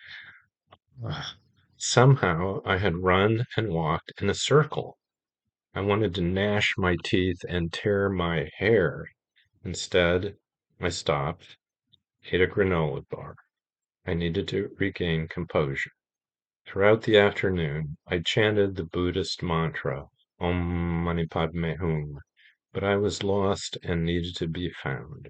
Somehow 1.86 2.62
I 2.64 2.78
had 2.78 2.96
run 3.02 3.44
and 3.58 3.68
walked 3.68 4.14
in 4.18 4.30
a 4.30 4.34
circle. 4.34 4.96
I 5.74 5.82
wanted 5.82 6.14
to 6.14 6.22
gnash 6.22 6.78
my 6.78 6.96
teeth 7.04 7.44
and 7.46 7.70
tear 7.70 8.08
my 8.08 8.48
hair. 8.56 9.04
Instead, 9.64 10.38
I 10.80 10.88
stopped, 10.88 11.58
ate 12.32 12.40
a 12.40 12.46
granola 12.46 13.06
bar. 13.10 13.36
I 14.06 14.14
needed 14.14 14.48
to 14.48 14.74
regain 14.78 15.28
composure. 15.28 15.90
Throughout 16.66 17.02
the 17.02 17.18
afternoon 17.18 17.98
I 18.06 18.20
chanted 18.20 18.76
the 18.76 18.84
Buddhist 18.84 19.42
mantra, 19.42 20.06
Om 20.40 21.04
Mani 21.04 21.26
Padme 21.26 21.74
Hum, 21.74 22.18
but 22.72 22.82
I 22.82 22.96
was 22.96 23.22
lost 23.22 23.76
and 23.82 24.06
needed 24.06 24.36
to 24.36 24.48
be 24.48 24.70
found. 24.70 25.28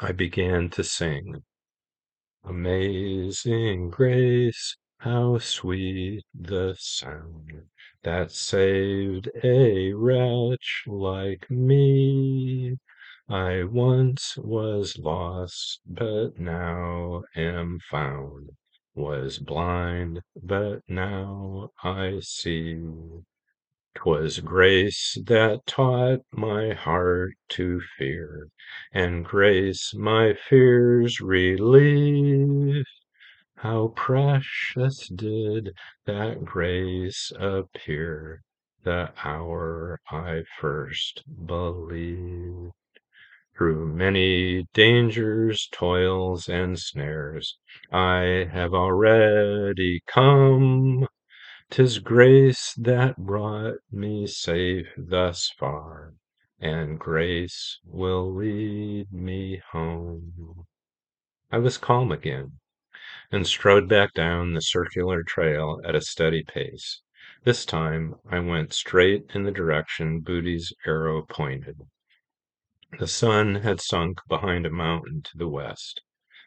I 0.00 0.10
began 0.10 0.70
to 0.70 0.82
sing. 0.82 1.44
Amazing 2.42 3.90
grace, 3.90 4.76
how 5.00 5.36
sweet 5.36 6.24
the 6.34 6.74
sound 6.78 7.68
that 8.02 8.30
saved 8.32 9.28
a 9.44 9.92
wretch 9.92 10.84
like 10.86 11.50
me. 11.50 12.78
I 13.28 13.64
once 13.64 14.38
was 14.38 14.96
lost, 14.98 15.82
but 15.84 16.38
now 16.38 17.24
am 17.34 17.78
found, 17.90 18.52
was 18.94 19.38
blind, 19.38 20.22
but 20.42 20.80
now 20.88 21.72
I 21.84 22.20
see. 22.20 22.78
'Twas 23.96 24.40
grace 24.40 25.18
that 25.26 25.66
taught 25.66 26.20
my 26.32 26.72
heart 26.74 27.34
to 27.50 27.80
fear, 27.98 28.48
and 28.92 29.24
grace 29.24 29.92
my 29.94 30.34
fears 30.34 31.20
relieved. 31.20 32.86
How 33.60 33.88
precious 33.96 35.08
did 35.08 35.74
that 36.04 36.44
grace 36.44 37.32
appear 37.40 38.42
the 38.84 39.14
hour 39.24 39.98
I 40.10 40.42
first 40.60 41.24
believed. 41.46 42.72
Through 43.56 43.94
many 43.94 44.64
dangers, 44.74 45.70
toils, 45.72 46.50
and 46.50 46.78
snares 46.78 47.56
I 47.90 48.46
have 48.52 48.74
already 48.74 50.02
come. 50.06 51.08
'Tis 51.70 51.98
grace 51.98 52.74
that 52.74 53.16
brought 53.16 53.78
me 53.90 54.26
safe 54.26 54.88
thus 54.98 55.48
far, 55.58 56.12
and 56.60 57.00
grace 57.00 57.80
will 57.86 58.34
lead 58.34 59.10
me 59.10 59.62
home. 59.72 60.66
I 61.50 61.56
was 61.56 61.78
calm 61.78 62.12
again, 62.12 62.58
and 63.32 63.46
strode 63.46 63.88
back 63.88 64.12
down 64.14 64.52
the 64.54 64.60
circular 64.60 65.22
trail 65.22 65.80
at 65.84 65.94
a 65.94 66.00
steady 66.00 66.44
pace. 66.44 67.02
This 67.42 67.64
time 67.64 68.14
I 68.30 68.38
went 68.40 68.72
straight 68.72 69.30
in 69.34 69.44
the 69.44 69.50
direction 69.50 70.20
Booty's 70.20 70.72
arrow 70.86 71.22
pointed. 71.22 71.76
The 72.98 73.06
sun 73.06 73.56
had 73.56 73.80
sunk 73.80 74.20
behind 74.28 74.64
a 74.64 74.70
mountain 74.70 75.22
to 75.22 75.38
the 75.38 75.48
west, 75.48 76.02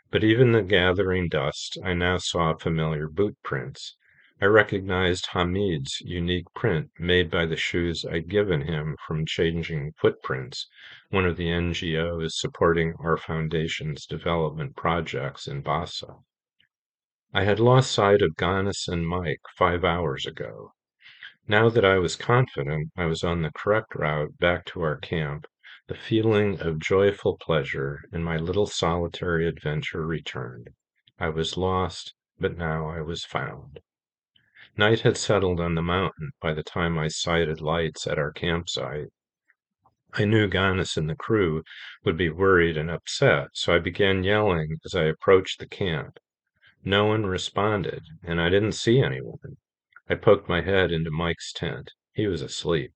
but 0.09 0.23
even 0.23 0.51
the 0.51 0.61
gathering 0.61 1.27
dusk 1.27 1.73
I 1.83 1.93
now 1.93 2.17
saw 2.17 2.55
familiar 2.55 3.07
boot 3.07 3.37
prints. 3.43 3.97
I 4.41 4.45
recognized 4.45 5.27
Hamid's 5.33 5.99
unique 5.99 6.47
print 6.55 6.91
made 6.97 7.29
by 7.29 7.45
the 7.45 7.57
shoes 7.57 8.05
I'd 8.05 8.29
given 8.29 8.61
him 8.61 8.95
from 9.05 9.25
Changing 9.25 9.91
Footprints, 9.97 10.67
one 11.09 11.25
of 11.25 11.35
the 11.35 11.47
NGOs 11.47 12.31
supporting 12.31 12.93
our 12.99 13.17
foundation's 13.17 14.05
development 14.05 14.77
projects 14.77 15.45
in 15.45 15.61
Bassa. 15.61 16.15
I 17.31 17.43
had 17.43 17.59
lost 17.59 17.91
sight 17.91 18.23
of 18.23 18.35
Ganis 18.37 18.87
and 18.87 19.07
Mike 19.07 19.41
five 19.55 19.83
hours 19.83 20.25
ago. 20.25 20.73
Now 21.47 21.69
that 21.69 21.85
I 21.85 21.99
was 21.99 22.15
confident 22.15 22.91
I 22.97 23.05
was 23.05 23.23
on 23.23 23.43
the 23.43 23.51
correct 23.51 23.93
route 23.93 24.39
back 24.39 24.65
to 24.65 24.81
our 24.81 24.97
camp, 24.97 25.45
the 25.85 25.93
feeling 25.93 26.59
of 26.59 26.79
joyful 26.79 27.37
pleasure 27.37 28.01
in 28.11 28.23
my 28.23 28.37
little 28.37 28.65
solitary 28.65 29.47
adventure 29.47 30.07
returned. 30.07 30.71
I 31.19 31.29
was 31.29 31.55
lost, 31.55 32.15
but 32.39 32.57
now 32.57 32.89
I 32.89 33.01
was 33.01 33.25
found. 33.25 33.79
Night 34.75 35.01
had 35.01 35.15
settled 35.15 35.59
on 35.59 35.75
the 35.75 35.83
mountain 35.83 36.31
by 36.41 36.55
the 36.55 36.63
time 36.63 36.97
I 36.97 37.09
sighted 37.09 37.61
lights 37.61 38.07
at 38.07 38.17
our 38.17 38.31
campsite. 38.31 39.09
I 40.13 40.25
knew 40.25 40.47
Ganis 40.47 40.97
and 40.97 41.07
the 41.07 41.15
crew 41.15 41.63
would 42.03 42.17
be 42.17 42.29
worried 42.29 42.75
and 42.75 42.89
upset, 42.89 43.49
so 43.53 43.75
I 43.75 43.77
began 43.77 44.23
yelling 44.23 44.77
as 44.83 44.95
I 44.95 45.03
approached 45.03 45.59
the 45.59 45.67
camp. 45.67 46.17
No 46.85 47.05
one 47.05 47.25
responded, 47.25 48.03
and 48.23 48.39
I 48.39 48.49
didn't 48.49 48.71
see 48.71 49.01
anyone. 49.01 49.57
I 50.09 50.15
poked 50.15 50.47
my 50.47 50.61
head 50.61 50.91
into 50.91 51.11
Mike's 51.11 51.51
tent. 51.51 51.91
He 52.13 52.25
was 52.25 52.41
asleep. 52.41 52.93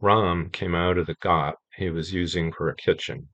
Ram 0.00 0.50
came 0.50 0.74
out 0.74 0.98
of 0.98 1.06
the 1.06 1.16
ghot 1.16 1.56
he 1.76 1.90
was 1.90 2.12
using 2.12 2.52
for 2.52 2.68
a 2.68 2.76
kitchen. 2.76 3.30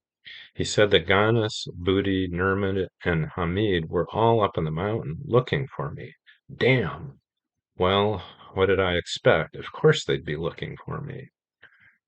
He 0.54 0.64
said 0.64 0.90
that 0.92 1.06
Ganis, 1.06 1.66
Budi, 1.78 2.28
Nurmud, 2.30 2.88
and 3.04 3.30
Hamid 3.36 3.90
were 3.90 4.08
all 4.10 4.42
up 4.42 4.56
on 4.56 4.64
the 4.64 4.70
mountain 4.70 5.18
looking 5.24 5.66
for 5.66 5.90
me. 5.90 6.14
Damn! 6.54 7.20
Well, 7.76 8.18
what 8.54 8.66
did 8.66 8.80
I 8.80 8.94
expect? 8.94 9.56
Of 9.56 9.72
course 9.72 10.04
they'd 10.04 10.24
be 10.24 10.36
looking 10.36 10.76
for 10.84 11.00
me. 11.00 11.28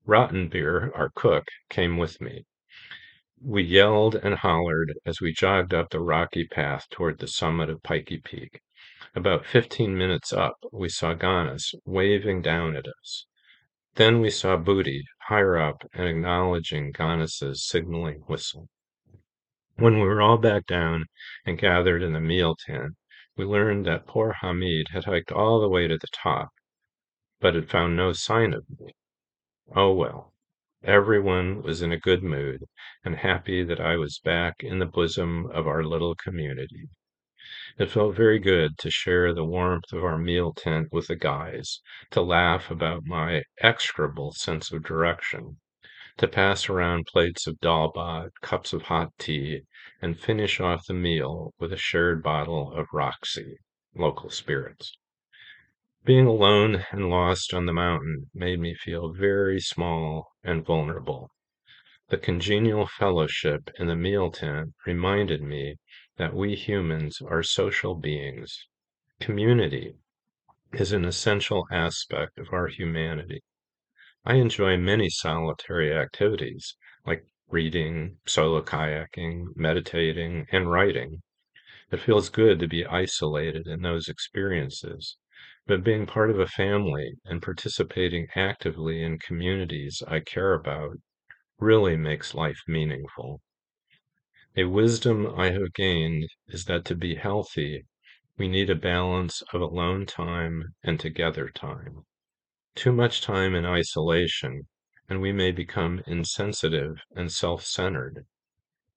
Rottenbier, 0.05 0.91
our 0.95 1.09
cook, 1.15 1.45
came 1.69 1.97
with 1.97 2.19
me. 2.19 2.45
We 3.45 3.63
yelled 3.63 4.15
and 4.15 4.35
hollered 4.35 4.93
as 5.05 5.19
we 5.19 5.33
jogged 5.33 5.73
up 5.73 5.89
the 5.89 5.99
rocky 5.99 6.47
path 6.47 6.87
toward 6.89 7.19
the 7.19 7.27
summit 7.27 7.69
of 7.69 7.83
Pikey 7.83 8.19
Peak. 8.23 8.61
About 9.15 9.45
fifteen 9.45 9.97
minutes 9.97 10.31
up, 10.31 10.55
we 10.71 10.87
saw 10.87 11.13
Ganis 11.13 11.75
waving 11.83 12.41
down 12.41 12.77
at 12.77 12.87
us. 12.87 13.27
Then 13.95 14.21
we 14.21 14.29
saw 14.29 14.55
Booty 14.55 15.03
higher 15.27 15.57
up 15.57 15.83
and 15.93 16.07
acknowledging 16.07 16.91
Ganis's 16.93 17.65
signaling 17.65 18.19
whistle. 18.27 18.69
When 19.75 19.95
we 19.95 20.07
were 20.07 20.21
all 20.21 20.37
back 20.37 20.65
down 20.65 21.07
and 21.45 21.57
gathered 21.57 22.01
in 22.01 22.13
the 22.13 22.21
meal 22.21 22.55
tent, 22.55 22.93
we 23.35 23.43
learned 23.43 23.85
that 23.87 24.07
poor 24.07 24.37
Hamid 24.41 24.87
had 24.93 25.03
hiked 25.03 25.33
all 25.33 25.59
the 25.59 25.67
way 25.69 25.89
to 25.89 25.97
the 25.97 26.07
top, 26.13 26.51
but 27.41 27.55
had 27.55 27.69
found 27.69 27.97
no 27.97 28.13
sign 28.13 28.53
of 28.53 28.63
me. 28.79 28.93
Oh 29.75 29.93
well, 29.93 30.32
everyone 30.83 31.61
was 31.61 31.81
in 31.81 31.91
a 31.91 31.99
good 31.99 32.21
mood, 32.21 32.65
and 33.05 33.15
happy 33.15 33.63
that 33.63 33.79
I 33.79 33.95
was 33.95 34.19
back 34.19 34.55
in 34.59 34.79
the 34.79 34.85
bosom 34.85 35.45
of 35.51 35.65
our 35.65 35.83
little 35.83 36.15
community. 36.15 36.89
It 37.77 37.89
felt 37.89 38.15
very 38.15 38.39
good 38.39 38.77
to 38.79 38.91
share 38.91 39.33
the 39.33 39.45
warmth 39.45 39.93
of 39.93 40.03
our 40.03 40.17
meal 40.17 40.53
tent 40.53 40.89
with 40.91 41.07
the 41.07 41.15
guys, 41.15 41.81
to 42.11 42.21
laugh 42.21 42.69
about 42.69 43.05
my 43.05 43.43
execrable 43.59 44.33
sense 44.33 44.71
of 44.71 44.83
direction, 44.83 45.57
to 46.17 46.27
pass 46.27 46.69
around 46.69 47.07
plates 47.07 47.47
of 47.47 47.59
dal 47.61 47.91
bhat, 47.91 48.31
cups 48.41 48.73
of 48.73 48.83
hot 48.83 49.11
tea, 49.17 49.61
and 50.01 50.19
finish 50.19 50.59
off 50.59 50.85
the 50.85 50.93
meal 50.93 51.53
with 51.59 51.71
a 51.71 51.77
shared 51.77 52.21
bottle 52.21 52.73
of 52.73 52.87
raksi 52.93 53.55
local 53.95 54.29
spirits. 54.29 54.97
Being 56.03 56.27
alone 56.27 56.85
and 56.91 57.09
lost 57.09 57.53
on 57.53 57.65
the 57.65 57.73
mountain 57.73 58.29
made 58.33 58.59
me 58.59 58.75
feel 58.75 59.13
very 59.13 59.61
small 59.61 60.32
and 60.43 60.65
vulnerable. 60.65 61.31
The 62.09 62.17
congenial 62.17 62.85
fellowship 62.85 63.69
in 63.79 63.87
the 63.87 63.95
meal 63.95 64.29
tent 64.29 64.73
reminded 64.85 65.41
me 65.41 65.77
that 66.17 66.33
we 66.33 66.55
humans 66.55 67.21
are 67.21 67.41
social 67.41 67.95
beings. 67.95 68.67
Community 69.19 69.95
is 70.73 70.91
an 70.91 71.05
essential 71.05 71.65
aspect 71.71 72.37
of 72.37 72.49
our 72.51 72.67
humanity. 72.67 73.41
I 74.25 74.35
enjoy 74.35 74.77
many 74.77 75.09
solitary 75.09 75.93
activities 75.93 76.75
like 77.05 77.25
reading, 77.47 78.17
solo 78.25 78.61
kayaking, 78.61 79.55
meditating, 79.55 80.47
and 80.51 80.71
writing. 80.71 81.21
It 81.91 81.99
feels 81.99 82.29
good 82.29 82.59
to 82.59 82.67
be 82.67 82.85
isolated 82.85 83.67
in 83.67 83.81
those 83.81 84.07
experiences, 84.07 85.17
but 85.65 85.83
being 85.83 86.05
part 86.05 86.29
of 86.29 86.39
a 86.39 86.47
family 86.47 87.13
and 87.23 87.41
participating 87.41 88.27
actively 88.35 89.01
in 89.01 89.17
communities 89.17 90.03
I 90.05 90.19
care 90.19 90.53
about 90.53 90.97
really 91.57 91.95
makes 91.95 92.35
life 92.35 92.59
meaningful. 92.67 93.41
A 94.57 94.65
wisdom 94.65 95.27
I 95.39 95.51
have 95.51 95.73
gained 95.73 96.27
is 96.47 96.65
that 96.65 96.83
to 96.85 96.95
be 96.95 97.15
healthy, 97.15 97.85
we 98.37 98.49
need 98.49 98.69
a 98.69 98.75
balance 98.75 99.41
of 99.53 99.61
alone 99.61 100.05
time 100.05 100.75
and 100.83 100.99
together 100.99 101.47
time. 101.49 102.03
Too 102.75 102.91
much 102.91 103.21
time 103.21 103.55
in 103.55 103.65
isolation, 103.65 104.67
and 105.07 105.21
we 105.21 105.31
may 105.31 105.51
become 105.51 106.03
insensitive 106.05 106.97
and 107.15 107.31
self 107.31 107.63
centered. 107.63 108.25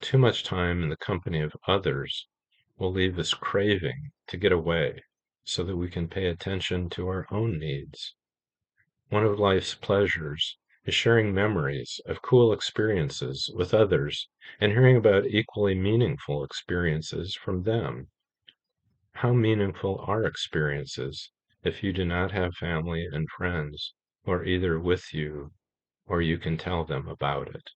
Too 0.01 0.19
much 0.19 0.43
time 0.43 0.83
in 0.83 0.89
the 0.89 0.97
company 0.97 1.41
of 1.41 1.55
others 1.69 2.27
will 2.77 2.91
leave 2.91 3.19
us 3.21 3.35
craving 3.35 4.11
to 4.27 4.37
get 4.37 4.51
away 4.51 5.01
so 5.47 5.63
that 5.63 5.77
we 5.77 5.89
can 5.89 6.09
pay 6.09 6.27
attention 6.27 6.91
to 6.91 7.07
our 7.07 7.27
own 7.31 7.59
needs. 7.59 8.15
One 9.09 9.25
of 9.25 9.39
life's 9.39 9.77
pleasures 9.77 10.59
is 10.85 10.95
sharing 10.95 11.33
memories 11.33 12.01
of 12.07 12.21
cool 12.21 12.53
experiences 12.53 13.49
with 13.55 13.73
others 13.73 14.29
and 14.61 14.73
hearing 14.73 14.97
about 14.97 15.27
equally 15.27 15.75
meaningful 15.77 16.43
experiences 16.45 17.35
from 17.35 17.63
them. 17.63 18.09
How 19.13 19.33
meaningful 19.33 20.01
are 20.07 20.25
experiences 20.25 21.31
if 21.63 21.83
you 21.83 21.93
do 21.93 22.05
not 22.05 22.33
have 22.33 22.55
family 22.55 23.07
and 23.07 23.29
friends 23.31 23.95
who 24.25 24.33
are 24.33 24.45
either 24.45 24.79
with 24.81 25.15
you 25.15 25.53
or 26.07 26.21
you 26.21 26.39
can 26.39 26.59
tell 26.59 26.85
them 26.85 27.09
about 27.09 27.55
it? 27.55 27.71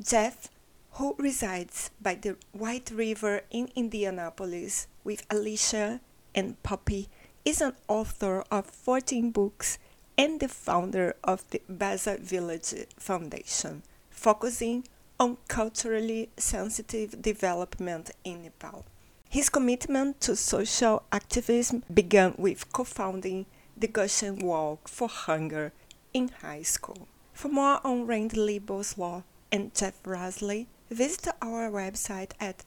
Jeff, 0.00 0.48
who 0.92 1.16
resides 1.18 1.90
by 2.00 2.14
the 2.14 2.36
White 2.52 2.90
River 2.90 3.42
in 3.50 3.70
Indianapolis 3.74 4.88
with 5.04 5.24
Alicia 5.30 6.00
and 6.34 6.60
Poppy, 6.62 7.08
is 7.44 7.60
an 7.60 7.74
author 7.88 8.42
of 8.50 8.66
14 8.66 9.30
books 9.30 9.78
and 10.16 10.40
the 10.40 10.48
founder 10.48 11.14
of 11.22 11.48
the 11.50 11.60
Basa 11.70 12.18
Village 12.18 12.74
Foundation, 12.98 13.82
focusing 14.10 14.84
on 15.20 15.36
culturally 15.48 16.30
sensitive 16.36 17.20
development 17.20 18.10
in 18.24 18.42
Nepal. 18.42 18.84
His 19.28 19.48
commitment 19.48 20.20
to 20.22 20.36
social 20.36 21.02
activism 21.12 21.82
began 21.92 22.34
with 22.38 22.72
co 22.72 22.84
founding 22.84 23.46
the 23.76 23.88
Goshen 23.88 24.38
Walk 24.38 24.88
for 24.88 25.08
Hunger 25.08 25.72
in 26.12 26.28
high 26.28 26.62
school. 26.62 27.08
For 27.32 27.48
more 27.48 27.80
on 27.84 28.06
Randi 28.06 28.60
Bowslaugh 28.60 29.24
and 29.50 29.74
Jeff 29.74 30.00
Rasley, 30.04 30.66
visit 30.88 31.26
our 31.42 31.68
website 31.70 32.30
at 32.40 32.64